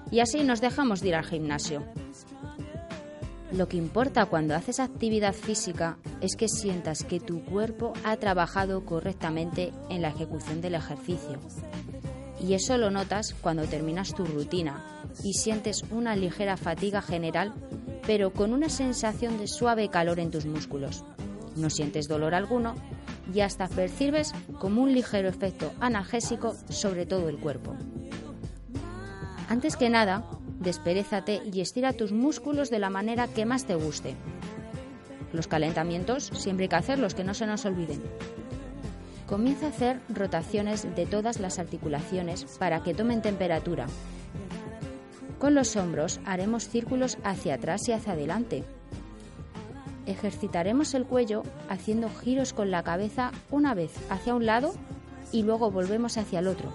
Y 0.09 0.19
así 0.19 0.43
nos 0.43 0.61
dejamos 0.61 1.01
de 1.01 1.09
ir 1.09 1.15
al 1.15 1.25
gimnasio. 1.25 1.83
Lo 3.51 3.67
que 3.67 3.75
importa 3.75 4.27
cuando 4.27 4.55
haces 4.55 4.79
actividad 4.79 5.33
física 5.33 5.97
es 6.21 6.37
que 6.37 6.47
sientas 6.47 7.03
que 7.03 7.19
tu 7.19 7.43
cuerpo 7.43 7.91
ha 8.05 8.15
trabajado 8.15 8.85
correctamente 8.85 9.73
en 9.89 10.01
la 10.01 10.07
ejecución 10.07 10.61
del 10.61 10.75
ejercicio. 10.75 11.37
Y 12.39 12.53
eso 12.53 12.77
lo 12.77 12.91
notas 12.91 13.35
cuando 13.41 13.63
terminas 13.63 14.15
tu 14.15 14.25
rutina 14.25 14.83
y 15.23 15.33
sientes 15.33 15.83
una 15.91 16.15
ligera 16.15 16.55
fatiga 16.55 17.01
general, 17.01 17.53
pero 18.07 18.31
con 18.31 18.53
una 18.53 18.69
sensación 18.69 19.37
de 19.37 19.47
suave 19.47 19.89
calor 19.89 20.19
en 20.19 20.31
tus 20.31 20.45
músculos. 20.45 21.03
No 21.57 21.69
sientes 21.69 22.07
dolor 22.07 22.33
alguno 22.33 22.75
y 23.33 23.41
hasta 23.41 23.67
percibes 23.67 24.31
como 24.59 24.81
un 24.81 24.93
ligero 24.93 25.27
efecto 25.27 25.73
analgésico 25.81 26.55
sobre 26.69 27.05
todo 27.05 27.27
el 27.27 27.37
cuerpo. 27.37 27.75
Antes 29.49 29.75
que 29.75 29.89
nada, 29.89 30.25
desperezate 30.61 31.41
y 31.51 31.61
estira 31.61 31.93
tus 31.93 32.11
músculos 32.11 32.69
de 32.69 32.79
la 32.79 32.89
manera 32.89 33.27
que 33.27 33.45
más 33.45 33.65
te 33.65 33.75
guste. 33.75 34.15
Los 35.33 35.47
calentamientos 35.47 36.31
siempre 36.33 36.65
hay 36.65 36.69
que 36.69 36.75
hacerlos, 36.75 37.15
que 37.15 37.23
no 37.23 37.33
se 37.33 37.47
nos 37.47 37.65
olviden. 37.65 38.01
Comienza 39.27 39.67
a 39.67 39.69
hacer 39.69 39.99
rotaciones 40.09 40.95
de 40.95 41.05
todas 41.05 41.39
las 41.39 41.57
articulaciones 41.57 42.45
para 42.59 42.83
que 42.83 42.93
tomen 42.93 43.21
temperatura. 43.21 43.87
Con 45.39 45.55
los 45.55 45.75
hombros 45.75 46.19
haremos 46.25 46.67
círculos 46.67 47.17
hacia 47.23 47.55
atrás 47.55 47.87
y 47.87 47.93
hacia 47.93 48.13
adelante. 48.13 48.63
Ejercitaremos 50.05 50.93
el 50.93 51.05
cuello 51.05 51.43
haciendo 51.69 52.09
giros 52.09 52.53
con 52.53 52.71
la 52.71 52.83
cabeza 52.83 53.31
una 53.49 53.73
vez 53.73 53.91
hacia 54.09 54.35
un 54.35 54.45
lado 54.45 54.73
y 55.31 55.43
luego 55.43 55.71
volvemos 55.71 56.17
hacia 56.17 56.39
el 56.39 56.47
otro. 56.47 56.69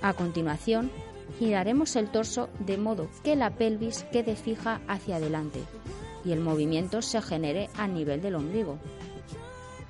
A 0.00 0.14
continuación, 0.14 0.90
giraremos 1.38 1.96
el 1.96 2.10
torso 2.10 2.48
de 2.58 2.76
modo 2.76 3.08
que 3.22 3.36
la 3.36 3.50
pelvis 3.50 4.04
quede 4.12 4.36
fija 4.36 4.80
hacia 4.88 5.16
adelante 5.16 5.60
y 6.24 6.32
el 6.32 6.40
movimiento 6.40 7.02
se 7.02 7.20
genere 7.20 7.68
a 7.76 7.88
nivel 7.88 8.22
del 8.22 8.36
ombligo. 8.36 8.78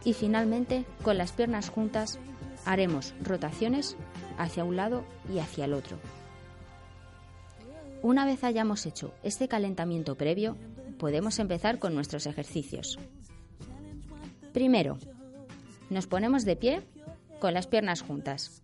Y 0.05 0.15
finalmente, 0.15 0.85
con 1.03 1.19
las 1.19 1.33
piernas 1.33 1.69
juntas, 1.69 2.19
haremos 2.65 3.15
rotaciones 3.23 3.97
hacia 4.39 4.65
un 4.65 4.77
lado 4.77 5.05
y 5.33 5.39
hacia 5.39 5.67
el 5.67 5.75
otro. 5.75 5.99
Una 8.03 8.25
vez 8.25 8.43
hayamos 8.43 8.87
hecho 8.87 9.15
este 9.23 9.47
calentamiento 9.47 10.17
previo, 10.17 10.57
podemos 10.99 11.39
empezar 11.39 11.79
con 11.79 11.95
nuestros 11.95 12.27
ejercicios. 12.27 12.99
Primero, 14.53 14.99
nos 15.89 16.07
ponemos 16.07 16.45
de 16.45 16.57
pie 16.57 16.83
con 17.39 17.55
las 17.55 17.67
piernas 17.67 18.03
juntas. 18.03 18.63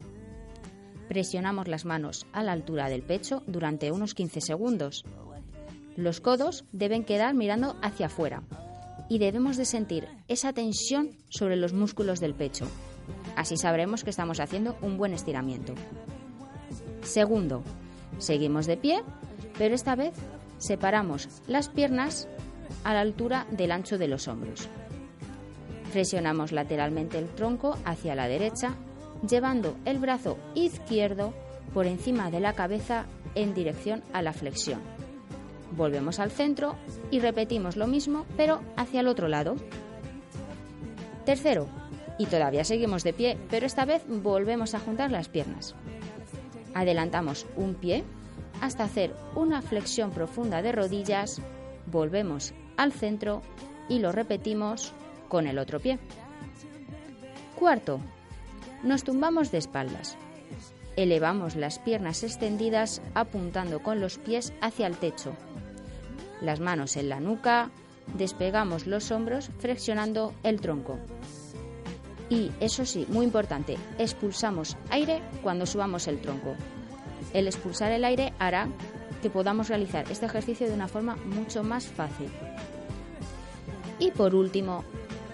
Presionamos 1.09 1.69
las 1.69 1.85
manos 1.85 2.27
a 2.33 2.43
la 2.43 2.53
altura 2.53 2.89
del 2.89 3.03
pecho 3.03 3.43
durante 3.47 3.91
unos 3.91 4.15
15 4.15 4.41
segundos. 4.41 5.05
Los 5.97 6.21
codos 6.21 6.65
deben 6.73 7.05
quedar 7.05 7.35
mirando 7.35 7.77
hacia 7.83 8.07
afuera 8.07 8.43
y 9.09 9.19
debemos 9.19 9.57
de 9.57 9.65
sentir 9.65 10.07
esa 10.29 10.53
tensión 10.53 11.11
sobre 11.31 11.57
los 11.57 11.73
músculos 11.73 12.21
del 12.21 12.35
pecho. 12.35 12.67
Así 13.37 13.57
sabremos 13.57 14.05
que 14.05 14.11
estamos 14.11 14.39
haciendo 14.39 14.77
un 14.83 14.99
buen 14.99 15.15
estiramiento. 15.15 15.75
Segundo, 17.03 17.63
seguimos 18.19 18.67
de 18.67 18.77
pie, 18.77 19.03
pero 19.57 19.75
esta 19.75 19.97
vez 19.97 20.13
separamos 20.59 21.29
las 21.47 21.71
piernas 21.71 22.29
a 22.85 22.93
la 22.93 23.01
altura 23.01 23.47
del 23.51 23.73
ancho 23.73 23.97
de 23.97 24.09
los 24.09 24.29
hombros. 24.29 24.69
Presionamos 25.93 26.53
lateralmente 26.53 27.19
el 27.19 27.29
tronco 27.29 27.79
hacia 27.85 28.15
la 28.15 28.29
derecha, 28.29 28.75
llevando 29.27 29.77
el 29.85 29.99
brazo 29.99 30.39
izquierdo 30.55 31.33
por 31.73 31.87
encima 31.87 32.31
de 32.31 32.41
la 32.41 32.53
cabeza 32.53 33.07
en 33.35 33.55
dirección 33.55 34.03
a 34.13 34.23
la 34.23 34.33
flexión. 34.33 34.81
Volvemos 35.73 36.19
al 36.19 36.31
centro 36.31 36.77
y 37.11 37.21
repetimos 37.21 37.77
lo 37.77 37.87
mismo, 37.87 38.25
pero 38.37 38.61
hacia 38.77 39.01
el 39.01 39.09
otro 39.09 39.29
lado. 39.29 39.57
Tercero, 41.25 41.69
y 42.19 42.27
todavía 42.27 42.65
seguimos 42.65 43.05
de 43.05 43.13
pie, 43.13 43.39
pero 43.51 43.67
esta 43.67 43.85
vez 43.85 44.03
volvemos 44.09 44.75
a 44.75 44.81
juntar 44.81 45.11
las 45.11 45.29
piernas. 45.29 45.75
Adelantamos 46.75 47.47
un 47.57 47.75
pie 47.75 48.05
hasta 48.61 48.85
hacer 48.85 49.15
una 49.35 49.63
flexión 49.63 50.11
profunda 50.11 50.63
de 50.63 50.73
rodillas, 50.73 51.41
volvemos 51.87 52.55
al 52.77 52.93
centro 52.93 53.43
y 53.89 54.01
lo 54.01 54.11
repetimos 54.11 54.93
con 55.29 55.47
el 55.47 55.59
otro 55.59 55.81
pie. 55.81 55.99
Cuarto, 57.55 58.01
nos 58.83 59.05
tumbamos 59.05 59.51
de 59.51 59.59
espaldas. 59.59 60.17
Elevamos 60.97 61.57
las 61.57 61.79
piernas 61.79 62.23
extendidas 62.23 63.01
apuntando 63.15 63.83
con 63.83 64.01
los 64.01 64.19
pies 64.19 64.53
hacia 64.61 64.87
el 64.87 64.97
techo. 64.97 65.35
Las 66.41 66.61
manos 66.61 66.97
en 66.97 67.09
la 67.09 67.21
nuca, 67.21 67.71
despegamos 68.17 68.87
los 68.87 69.11
hombros 69.11 69.51
flexionando 69.59 70.35
el 70.43 70.61
tronco. 70.61 70.99
Y 72.31 72.51
eso 72.61 72.85
sí, 72.85 73.07
muy 73.09 73.25
importante, 73.25 73.77
expulsamos 73.99 74.77
aire 74.91 75.23
cuando 75.43 75.67
subamos 75.67 76.09
el 76.09 76.21
tronco. 76.21 76.55
El 77.33 77.47
expulsar 77.47 77.93
el 77.93 78.05
aire 78.05 78.33
hará 78.39 78.69
que 79.23 79.31
podamos 79.31 79.69
realizar 79.69 80.11
este 80.11 80.27
ejercicio 80.27 80.69
de 80.69 80.75
una 80.75 80.89
forma 80.89 81.17
mucho 81.17 81.63
más 81.63 81.87
fácil. 81.87 82.31
Y 83.99 84.11
por 84.13 84.35
último, 84.35 84.85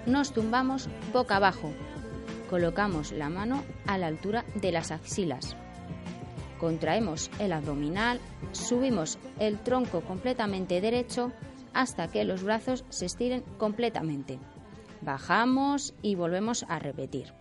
nos 0.07 0.33
tumbamos 0.33 0.89
boca 1.13 1.37
abajo. 1.37 1.73
Colocamos 2.55 3.11
la 3.11 3.31
mano 3.31 3.65
a 3.85 3.99
la 3.99 4.07
altura 4.07 4.45
de 4.55 4.71
las 4.71 4.93
axilas. 4.93 5.57
Contraemos 6.61 7.29
el 7.41 7.53
abdominal, 7.53 8.21
subimos 8.53 9.19
el 9.41 9.59
tronco 9.59 10.03
completamente 10.03 10.81
derecho 10.81 11.33
hasta 11.73 12.07
que 12.07 12.23
los 12.23 12.45
brazos 12.45 12.85
se 12.91 13.07
estiren 13.07 13.43
completamente. 13.59 14.39
Bajamos 15.01 15.95
y 16.01 16.15
volvemos 16.15 16.65
a 16.69 16.79
repetir. 16.79 17.35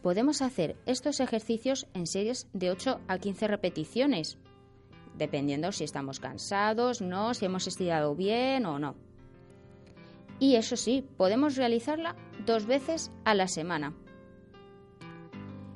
Podemos 0.00 0.42
hacer 0.42 0.76
estos 0.86 1.18
ejercicios 1.18 1.88
en 1.92 2.06
series 2.06 2.46
de 2.52 2.70
8 2.70 3.00
a 3.08 3.18
15 3.18 3.48
repeticiones, 3.48 4.38
dependiendo 5.18 5.72
si 5.72 5.82
estamos 5.82 6.20
cansados, 6.20 7.00
no, 7.00 7.34
si 7.34 7.46
hemos 7.46 7.66
estirado 7.66 8.14
bien 8.14 8.64
o 8.64 8.78
no. 8.78 9.09
Y 10.40 10.56
eso 10.56 10.76
sí, 10.76 11.04
podemos 11.16 11.56
realizarla 11.56 12.16
dos 12.46 12.66
veces 12.66 13.12
a 13.24 13.34
la 13.34 13.46
semana. 13.46 13.94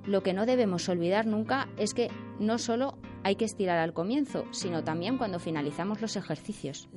Lo 0.07 0.23
que 0.23 0.33
no 0.33 0.47
debemos 0.47 0.89
olvidar 0.89 1.27
nunca 1.27 1.69
es 1.77 1.95
que 1.95 2.11
no 2.39 2.59
solo 2.59 2.99
hay 3.23 3.37
que 3.37 3.45
estirar 3.45 3.79
al 3.79 3.95
comienzo, 3.95 4.45
sino 4.51 4.83
también 4.83 5.17
cuando 5.17 5.39
finalizamos 5.39 6.01
los 6.01 6.17
ejercicios. 6.17 6.89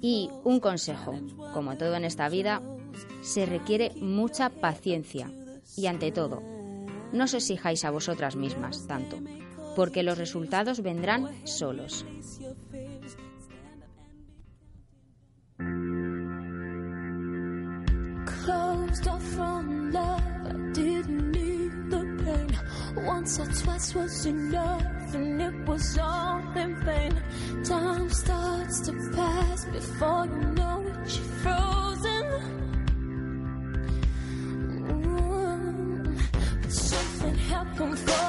Y 0.00 0.30
un 0.44 0.60
consejo, 0.60 1.14
como 1.52 1.76
todo 1.76 1.94
en 1.96 2.04
esta 2.04 2.28
vida, 2.28 2.62
se 3.20 3.46
requiere 3.46 3.92
mucha 3.96 4.48
paciencia 4.48 5.30
y 5.76 5.86
ante 5.86 6.12
todo, 6.12 6.42
no 7.12 7.24
os 7.24 7.34
exijáis 7.34 7.84
a 7.84 7.90
vosotras 7.90 8.36
mismas 8.36 8.86
tanto, 8.86 9.18
porque 9.76 10.02
los 10.02 10.18
resultados 10.18 10.82
vendrán 10.82 11.28
solos. 11.46 12.06
Off 18.88 19.22
from 19.22 19.92
love, 19.92 20.22
I 20.46 20.52
didn't 20.72 21.30
need 21.30 21.90
the 21.90 22.00
pain. 22.24 22.50
Once 23.06 23.38
or 23.38 23.46
twice 23.46 23.94
was 23.94 24.26
enough, 24.26 25.14
and 25.14 25.40
it 25.40 25.68
was 25.68 25.98
all 25.98 26.40
in 26.56 26.74
vain. 26.84 27.12
Time 27.64 28.10
starts 28.10 28.80
to 28.80 28.92
pass 29.14 29.66
before 29.66 30.26
you 30.26 30.40
know 30.56 30.80
it, 30.86 31.16
you're 31.16 31.32
frozen. 31.42 32.24
But 36.62 36.72
something 36.72 37.36
happened 37.36 37.98
for 37.98 38.27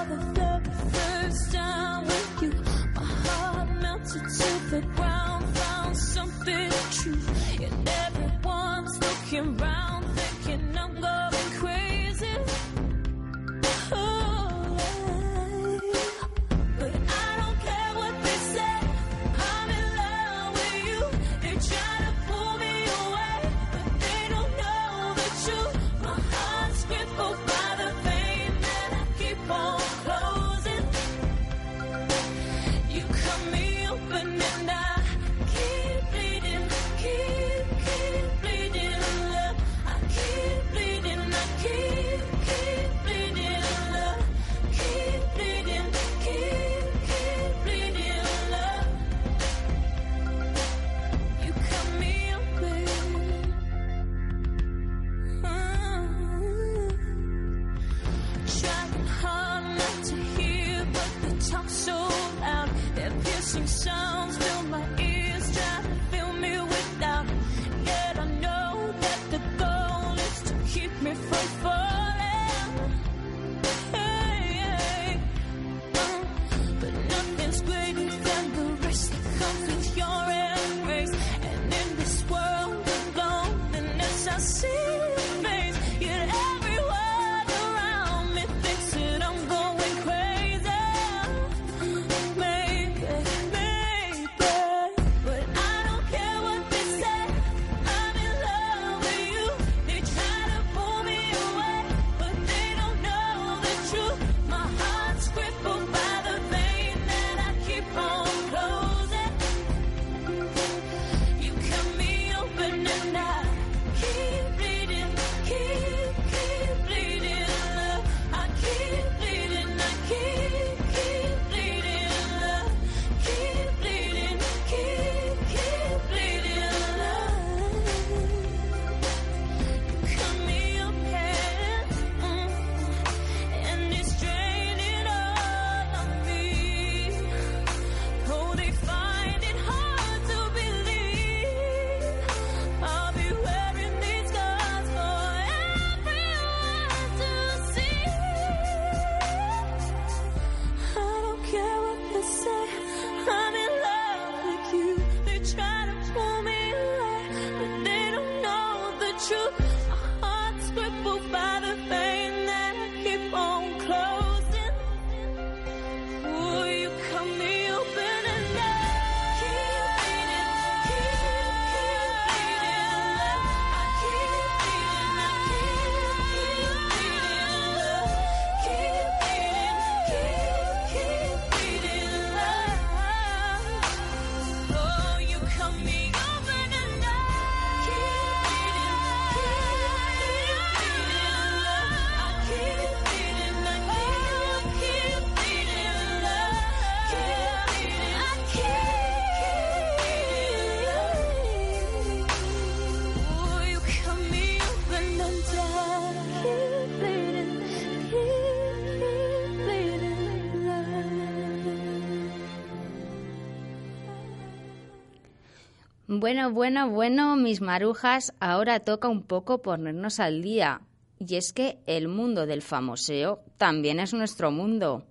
Bueno, 216.11 216.51
bueno, 216.51 216.89
bueno, 216.89 217.35
mis 217.35 217.61
marujas, 217.61 218.33
ahora 218.39 218.79
toca 218.79 219.07
un 219.07 219.21
poco 219.21 219.61
ponernos 219.61 220.19
al 220.19 220.41
día. 220.41 220.81
Y 221.19 221.35
es 221.35 221.53
que 221.53 221.77
el 221.85 222.07
mundo 222.07 222.47
del 222.47 222.63
famoseo 222.63 223.43
también 223.57 223.99
es 223.99 224.15
nuestro 224.15 224.49
mundo. 224.49 225.05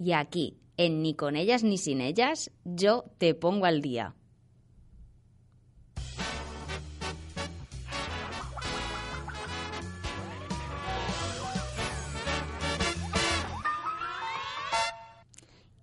Y 0.00 0.10
aquí, 0.10 0.58
en 0.76 1.02
Ni 1.02 1.14
con 1.14 1.36
ellas 1.36 1.62
ni 1.62 1.78
sin 1.78 2.00
ellas, 2.00 2.50
yo 2.64 3.04
te 3.18 3.32
pongo 3.34 3.64
al 3.64 3.80
día. 3.80 4.16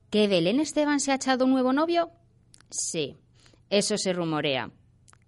¿Que 0.10 0.28
Belén 0.28 0.60
Esteban 0.60 1.00
se 1.00 1.14
ha 1.14 1.16
echado 1.16 1.46
un 1.46 1.52
nuevo 1.52 1.72
novio? 1.72 2.12
Sí, 2.70 3.16
eso 3.70 3.98
se 3.98 4.14
rumorea. 4.14 4.72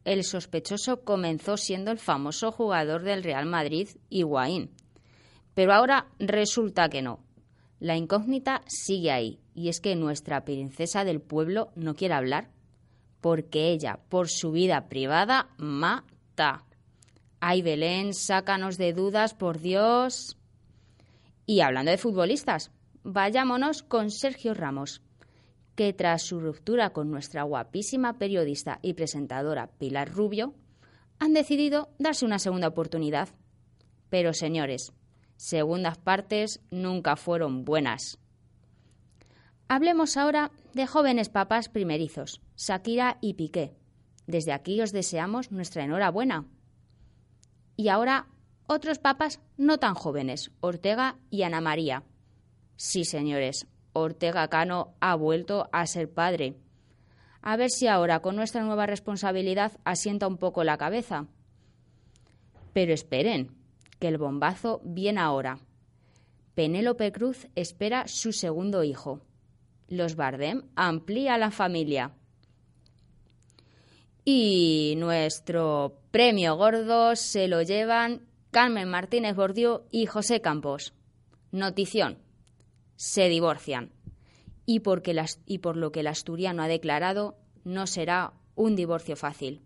El 0.06 0.24
sospechoso 0.24 1.04
comenzó 1.04 1.58
siendo 1.58 1.92
el 1.92 2.00
famoso 2.00 2.52
jugador 2.52 3.04
del 3.04 3.24
Real 3.24 3.46
Madrid, 3.46 3.90
Higuaín. 4.10 4.72
Pero 5.54 5.74
ahora 5.74 6.08
resulta 6.20 6.90
que 6.90 7.02
no. 7.02 7.20
La 7.80 7.96
incógnita 7.96 8.62
sigue 8.68 9.12
ahí, 9.12 9.40
y 9.54 9.70
es 9.70 9.82
que 9.82 9.96
nuestra 9.96 10.46
princesa 10.46 11.04
del 11.04 11.22
pueblo 11.22 11.72
no 11.76 11.96
quiere 11.96 12.14
hablar, 12.14 12.50
porque 13.22 13.72
ella, 13.72 14.00
por 14.10 14.30
su 14.30 14.52
vida 14.52 14.88
privada, 14.88 15.50
mata. 15.58 16.66
Ay, 17.42 17.62
Belén, 17.62 18.14
sácanos 18.14 18.78
de 18.78 18.94
dudas, 18.94 19.34
por 19.34 19.60
Dios. 19.60 20.38
Y 21.46 21.62
hablando 21.62 21.92
de 21.92 21.98
futbolistas, 21.98 22.72
vayámonos 23.04 23.84
con 23.84 24.12
Sergio 24.12 24.54
Ramos, 24.54 25.02
que 25.80 25.94
tras 25.94 26.24
su 26.24 26.42
ruptura 26.42 26.90
con 26.90 27.10
nuestra 27.10 27.44
guapísima 27.44 28.18
periodista 28.18 28.80
y 28.82 28.96
presentadora 28.96 29.68
Pilar 29.78 30.12
Rubio, 30.12 30.54
han 31.20 31.34
decidido 31.34 31.88
darse 31.98 32.26
una 32.26 32.38
segunda 32.38 32.68
oportunidad. 32.68 33.30
Pero 34.10 34.34
señores, 34.34 34.92
segundas 35.38 35.98
partes 35.98 36.60
nunca 36.70 37.16
fueron 37.16 37.64
buenas. 37.64 38.20
Hablemos 39.70 40.18
ahora 40.18 40.52
de 40.74 40.86
jóvenes 40.86 41.30
papás 41.30 41.70
primerizos, 41.70 42.42
Shakira 42.58 43.18
y 43.22 43.36
Piqué. 43.36 43.74
Desde 44.28 44.52
aquí 44.52 44.82
os 44.82 44.92
deseamos 44.92 45.50
nuestra 45.50 45.86
enhorabuena. 45.86 46.46
Y 47.78 47.88
ahora 47.88 48.28
otros 48.68 49.00
papas 49.00 49.40
no 49.56 49.78
tan 49.78 49.94
jóvenes, 49.94 50.52
Ortega 50.60 51.16
y 51.30 51.44
Ana 51.44 51.62
María. 51.62 52.04
Sí, 52.76 53.06
señores, 53.06 53.66
Ortega 53.94 54.48
Cano 54.48 54.94
ha 55.00 55.16
vuelto 55.16 55.70
a 55.72 55.86
ser 55.86 56.12
padre. 56.12 56.56
A 57.42 57.56
ver 57.56 57.70
si 57.70 57.88
ahora, 57.88 58.22
con 58.22 58.36
nuestra 58.36 58.64
nueva 58.64 58.86
responsabilidad, 58.86 59.74
asienta 59.84 60.28
un 60.28 60.38
poco 60.38 60.64
la 60.64 60.78
cabeza. 60.78 61.28
Pero 62.74 62.94
esperen, 62.94 63.52
que 64.00 64.08
el 64.08 64.18
bombazo 64.18 64.82
viene 64.84 65.22
ahora. 65.22 65.60
Penélope 66.56 67.12
Cruz 67.12 67.48
espera 67.56 68.08
su 68.08 68.34
segundo 68.34 68.84
hijo. 68.84 69.22
Los 69.88 70.16
Bardem 70.16 70.64
amplía 70.76 71.38
la 71.38 71.52
familia. 71.52 72.12
Y 74.26 74.96
nuestro 74.98 76.02
premio 76.12 76.56
gordo 76.56 77.16
se 77.16 77.48
lo 77.48 77.62
llevan 77.62 78.28
Carmen 78.52 78.90
Martínez 78.90 79.36
Bordiú 79.36 79.82
y 79.92 80.06
José 80.06 80.42
Campos. 80.42 80.94
Notición. 81.52 82.29
Se 83.00 83.30
divorcian. 83.30 83.94
Y, 84.66 84.80
por 84.82 85.78
lo 85.78 85.92
que 85.94 86.02
el 86.02 86.08
asturiano 86.08 86.64
ha 86.64 86.68
declarado, 86.68 87.38
no 87.64 87.88
será 87.88 88.34
un 88.56 88.76
divorcio 88.76 89.16
fácil. 89.16 89.62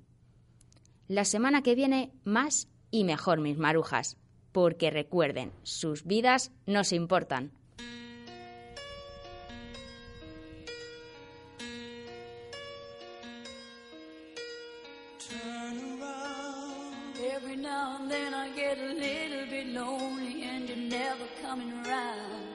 La 1.08 1.26
semana 1.26 1.64
que 1.64 1.74
viene, 1.74 2.12
más 2.26 2.68
y 2.92 3.06
mejor, 3.06 3.42
mis 3.42 3.58
marujas. 3.58 4.18
Porque 4.52 4.92
recuerden, 4.92 5.52
sus 5.64 6.04
vidas 6.04 6.52
nos 6.68 6.94
importan. 6.94 7.54
Every. 21.96 22.53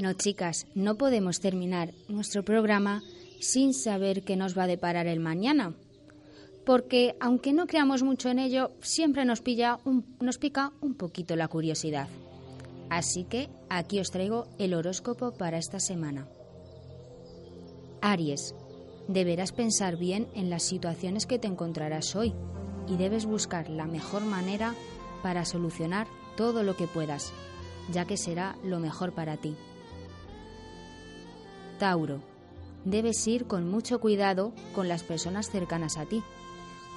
Bueno, 0.00 0.12
chicas, 0.12 0.68
no 0.76 0.94
podemos 0.94 1.40
terminar 1.40 1.92
nuestro 2.06 2.44
programa 2.44 3.02
sin 3.40 3.74
saber 3.74 4.22
qué 4.22 4.36
nos 4.36 4.56
va 4.56 4.62
a 4.62 4.68
deparar 4.68 5.08
el 5.08 5.18
mañana. 5.18 5.74
Porque, 6.64 7.16
aunque 7.18 7.52
no 7.52 7.66
creamos 7.66 8.04
mucho 8.04 8.28
en 8.28 8.38
ello, 8.38 8.70
siempre 8.80 9.24
nos, 9.24 9.42
nos 10.20 10.38
pica 10.38 10.70
un 10.80 10.94
poquito 10.94 11.34
la 11.34 11.48
curiosidad. 11.48 12.06
Así 12.90 13.24
que 13.24 13.48
aquí 13.68 13.98
os 13.98 14.12
traigo 14.12 14.46
el 14.60 14.74
horóscopo 14.74 15.32
para 15.32 15.58
esta 15.58 15.80
semana. 15.80 16.28
Aries, 18.00 18.54
deberás 19.08 19.50
pensar 19.50 19.96
bien 19.96 20.28
en 20.36 20.48
las 20.48 20.62
situaciones 20.62 21.26
que 21.26 21.40
te 21.40 21.48
encontrarás 21.48 22.14
hoy 22.14 22.34
y 22.86 22.98
debes 22.98 23.26
buscar 23.26 23.68
la 23.68 23.86
mejor 23.86 24.22
manera 24.22 24.76
para 25.24 25.44
solucionar 25.44 26.06
todo 26.36 26.62
lo 26.62 26.76
que 26.76 26.86
puedas, 26.86 27.32
ya 27.90 28.04
que 28.04 28.16
será 28.16 28.56
lo 28.62 28.78
mejor 28.78 29.12
para 29.12 29.36
ti. 29.38 29.56
Tauro, 31.78 32.20
debes 32.84 33.26
ir 33.26 33.46
con 33.46 33.70
mucho 33.70 34.00
cuidado 34.00 34.52
con 34.74 34.88
las 34.88 35.02
personas 35.02 35.50
cercanas 35.50 35.96
a 35.96 36.06
ti, 36.06 36.22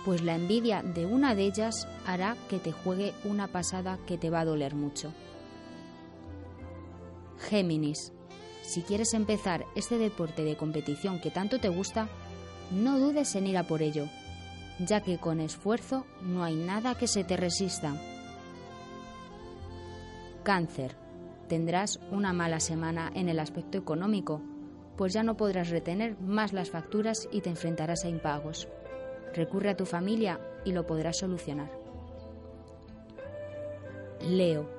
pues 0.06 0.22
la 0.22 0.36
envidia 0.36 0.82
de 0.82 1.06
una 1.06 1.36
de 1.36 1.44
ellas 1.44 1.88
hará 2.06 2.36
que 2.50 2.60
te 2.60 2.72
juegue 2.72 3.14
una 3.24 3.48
pasada 3.48 4.00
que 4.08 4.18
te 4.18 4.30
va 4.30 4.42
a 4.42 4.46
doler 4.46 4.76
mucho. 4.76 5.14
Géminis, 7.50 8.12
si 8.64 8.82
quieres 8.82 9.14
empezar 9.14 9.66
este 9.76 9.98
deporte 9.98 10.44
de 10.44 10.58
competición 10.58 11.20
que 11.20 11.32
tanto 11.32 11.60
te 11.60 11.70
gusta, 11.70 12.08
no 12.72 13.00
dudes 13.00 13.36
en 13.36 13.48
ir 13.48 13.58
a 13.58 13.64
por 13.64 13.82
ello, 13.82 14.08
ya 14.80 15.02
que 15.02 15.18
con 15.18 15.40
esfuerzo 15.40 16.06
no 16.22 16.44
hay 16.44 16.56
nada 16.56 16.96
que 16.96 17.08
se 17.08 17.24
te 17.24 17.38
resista. 17.38 17.96
Cáncer. 20.44 20.96
Tendrás 21.48 22.00
una 22.12 22.32
mala 22.32 22.62
semana 22.62 23.12
en 23.14 23.28
el 23.28 23.38
aspecto 23.38 23.78
económico, 23.78 24.42
pues 25.02 25.14
ya 25.14 25.24
no 25.24 25.36
podrás 25.36 25.72
retener 25.72 26.16
más 26.22 26.54
las 26.54 26.70
facturas 26.70 27.28
y 27.32 27.42
te 27.42 27.50
enfrentarás 27.50 28.06
a 28.06 28.08
impagos. 28.08 28.68
Recurre 29.34 29.72
a 29.72 29.76
tu 29.76 29.88
familia 29.88 30.40
y 30.64 30.74
lo 30.74 30.86
podrás 30.86 31.18
solucionar. 31.18 31.72
Leo. 34.22 34.70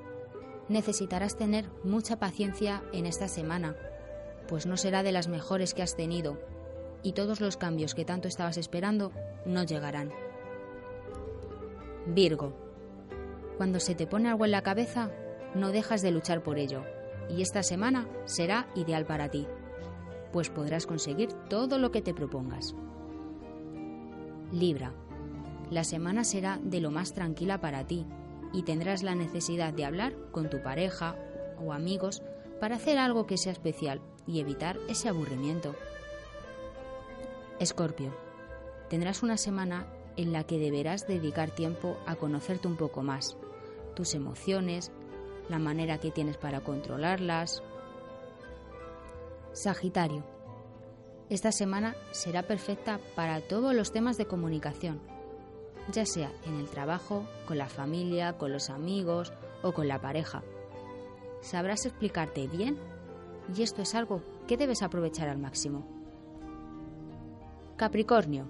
Necesitarás 0.69 1.37
tener 1.37 1.69
mucha 1.83 2.21
paciencia 2.21 2.85
en 2.93 3.07
esta 3.07 3.27
semana, 3.27 3.75
pues 4.47 4.65
no 4.65 4.77
será 4.77 5.03
de 5.03 5.11
las 5.11 5.27
mejores 5.27 5.75
que 5.75 5.83
has 5.83 5.97
tenido, 5.97 6.39
y 7.03 7.15
todos 7.15 7.41
los 7.41 7.57
cambios 7.57 7.97
que 7.97 8.05
tanto 8.05 8.29
estabas 8.29 8.59
esperando 8.59 9.11
no 9.45 9.65
llegarán. 9.65 10.13
Virgo. 12.07 12.53
Cuando 13.57 13.81
se 13.81 13.97
te 13.97 14.07
pone 14.07 14.29
algo 14.29 14.45
en 14.45 14.53
la 14.53 14.63
cabeza, 14.63 15.11
no 15.57 15.73
dejas 15.73 16.01
de 16.01 16.13
luchar 16.13 16.45
por 16.45 16.61
ello, 16.61 16.85
y 17.29 17.43
esta 17.43 17.65
semana 17.65 18.07
será 18.27 18.69
ideal 18.77 19.05
para 19.05 19.29
ti, 19.29 19.49
pues 20.33 20.51
podrás 20.51 20.87
conseguir 20.87 21.33
todo 21.49 21.79
lo 21.79 21.91
que 21.91 22.03
te 22.03 22.15
propongas. 22.15 22.75
Libra. 24.51 24.93
La 25.71 25.85
semana 25.85 26.25
será 26.25 26.59
de 26.63 26.81
lo 26.81 26.91
más 26.91 27.15
tranquila 27.15 27.61
para 27.61 27.87
ti 27.87 28.07
y 28.53 28.63
tendrás 28.63 29.03
la 29.03 29.15
necesidad 29.15 29.73
de 29.73 29.85
hablar 29.85 30.15
con 30.31 30.51
tu 30.51 30.63
pareja 30.63 31.17
o 31.65 31.73
amigos 31.73 32.23
para 32.61 32.77
hacer 32.77 32.99
algo 32.99 33.27
que 33.27 33.39
sea 33.39 33.53
especial 33.53 34.01
y 34.27 34.41
evitar 34.41 34.79
ese 34.89 35.09
aburrimiento. 35.09 35.75
Escorpio. 37.59 38.15
Tendrás 38.89 39.23
una 39.23 39.37
semana 39.37 39.87
en 40.17 40.33
la 40.33 40.45
que 40.45 40.59
deberás 40.59 41.07
dedicar 41.07 41.51
tiempo 41.51 41.97
a 42.07 42.17
conocerte 42.17 42.69
un 42.69 42.77
poco 42.77 43.03
más, 43.03 43.37
tus 43.95 44.15
emociones, 44.15 44.93
la 45.49 45.59
manera 45.59 45.99
que 45.99 46.11
tienes 46.11 46.37
para 46.37 46.61
controlarlas. 46.61 47.63
Sagitario. 49.53 50.25
Esta 51.29 51.53
semana 51.53 51.95
será 52.13 52.43
perfecta 52.43 52.99
para 53.15 53.43
todos 53.43 53.75
los 53.75 53.93
temas 53.93 54.17
de 54.17 54.25
comunicación, 54.25 54.99
ya 55.93 56.07
sea 56.07 56.33
en 56.47 56.59
el 56.59 56.69
trabajo, 56.69 57.27
con 57.47 57.59
la 57.59 57.69
familia, 57.69 58.39
con 58.39 58.51
los 58.51 58.71
amigos 58.71 59.31
o 59.63 59.73
con 59.73 59.89
la 59.89 60.01
pareja. 60.01 60.43
Sabrás 61.43 61.85
explicarte 61.85 62.47
bien 62.47 62.79
y 63.55 63.63
esto 63.63 63.83
es 63.83 63.95
algo 63.95 64.23
que 64.49 64.57
debes 64.57 64.83
aprovechar 64.83 65.29
al 65.29 65.39
máximo. 65.39 65.87
Capricornio. 67.77 68.47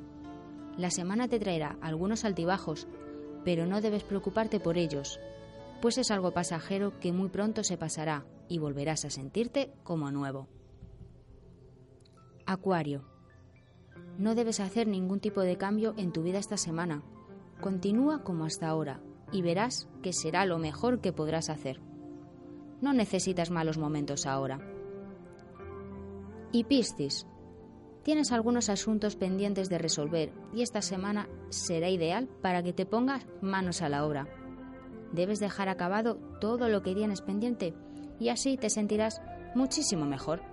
La 0.76 0.90
semana 0.90 1.26
te 1.26 1.40
traerá 1.40 1.76
algunos 1.80 2.24
altibajos, 2.24 2.86
pero 3.44 3.66
no 3.66 3.80
debes 3.80 4.04
preocuparte 4.04 4.60
por 4.60 4.78
ellos, 4.78 5.18
pues 5.80 5.98
es 5.98 6.12
algo 6.12 6.30
pasajero 6.30 7.00
que 7.00 7.12
muy 7.12 7.28
pronto 7.28 7.64
se 7.64 7.76
pasará 7.76 8.24
y 8.48 8.58
volverás 8.58 9.04
a 9.04 9.10
sentirte 9.10 9.72
como 9.82 10.12
nuevo. 10.12 10.46
Acuario. 12.46 13.04
No 14.18 14.34
debes 14.34 14.60
hacer 14.60 14.86
ningún 14.86 15.20
tipo 15.20 15.40
de 15.40 15.56
cambio 15.56 15.94
en 15.96 16.12
tu 16.12 16.22
vida 16.22 16.38
esta 16.38 16.56
semana. 16.56 17.02
Continúa 17.60 18.24
como 18.24 18.44
hasta 18.44 18.68
ahora 18.68 19.00
y 19.30 19.42
verás 19.42 19.88
que 20.02 20.12
será 20.12 20.44
lo 20.44 20.58
mejor 20.58 21.00
que 21.00 21.12
podrás 21.12 21.48
hacer. 21.48 21.80
No 22.80 22.92
necesitas 22.92 23.50
malos 23.50 23.78
momentos 23.78 24.26
ahora. 24.26 24.60
Y 26.50 26.64
Piscis. 26.64 27.26
Tienes 28.02 28.32
algunos 28.32 28.68
asuntos 28.68 29.14
pendientes 29.14 29.68
de 29.68 29.78
resolver 29.78 30.32
y 30.52 30.62
esta 30.62 30.82
semana 30.82 31.28
será 31.50 31.88
ideal 31.88 32.28
para 32.42 32.62
que 32.62 32.72
te 32.72 32.84
pongas 32.84 33.24
manos 33.40 33.80
a 33.80 33.88
la 33.88 34.04
obra. 34.04 34.26
Debes 35.12 35.38
dejar 35.38 35.68
acabado 35.68 36.16
todo 36.40 36.68
lo 36.68 36.82
que 36.82 36.94
tienes 36.94 37.20
pendiente 37.20 37.74
y 38.18 38.30
así 38.30 38.56
te 38.56 38.70
sentirás 38.70 39.22
muchísimo 39.54 40.04
mejor. 40.04 40.51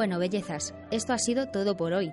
Bueno, 0.00 0.18
bellezas, 0.18 0.74
esto 0.90 1.12
ha 1.12 1.18
sido 1.18 1.48
todo 1.48 1.76
por 1.76 1.92
hoy. 1.92 2.10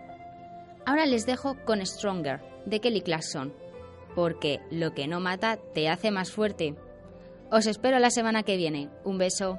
Ahora 0.86 1.06
les 1.06 1.26
dejo 1.26 1.56
con 1.64 1.80
Stronger, 1.86 2.42
de 2.66 2.82
Kelly 2.82 3.00
Clarkson, 3.00 3.54
porque 4.14 4.60
lo 4.70 4.94
que 4.94 5.08
no 5.08 5.22
mata 5.22 5.58
te 5.74 5.88
hace 5.88 6.12
más 6.12 6.30
fuerte. 6.30 6.76
Os 7.50 7.66
espero 7.66 7.98
la 8.00 8.10
semana 8.10 8.44
que 8.44 8.58
viene. 8.58 8.90
Un 9.06 9.18
beso. 9.18 9.58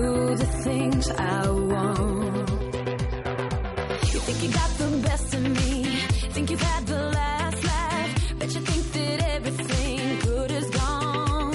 Do 0.00 0.34
the 0.34 0.50
things 0.66 1.10
I 1.10 1.50
want. 1.72 2.50
You 4.12 4.18
think 4.26 4.38
you 4.44 4.50
got 4.60 4.70
the 4.82 4.88
best 5.08 5.34
of 5.34 5.42
me, 5.58 5.72
think 6.34 6.50
you've 6.50 6.68
had 6.72 6.86
the 6.86 7.02
last 7.18 7.64
laugh, 7.72 8.10
but 8.38 8.48
you 8.54 8.60
think 8.70 8.84
that 8.96 9.18
everything 9.36 10.00
good 10.28 10.50
is 10.60 10.68
gone. 10.70 11.52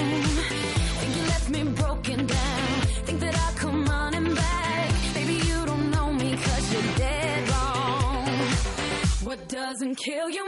Think 1.00 1.12
you 1.16 1.22
left 1.32 1.48
me 1.54 1.62
broken 1.82 2.26
down. 2.26 2.68
Think 3.06 3.18
that 3.24 3.34
I'll 3.44 3.56
come 3.64 3.84
running 3.84 4.34
back. 4.34 4.90
Baby, 5.14 5.36
you 5.48 5.58
don't 5.70 5.90
know 5.94 6.08
me 6.12 6.36
cause 6.46 6.64
you're 6.72 6.90
dead 7.04 7.40
wrong. 7.50 8.28
What 9.28 9.40
doesn't 9.48 9.96
kill 9.96 10.28
you 10.30 10.45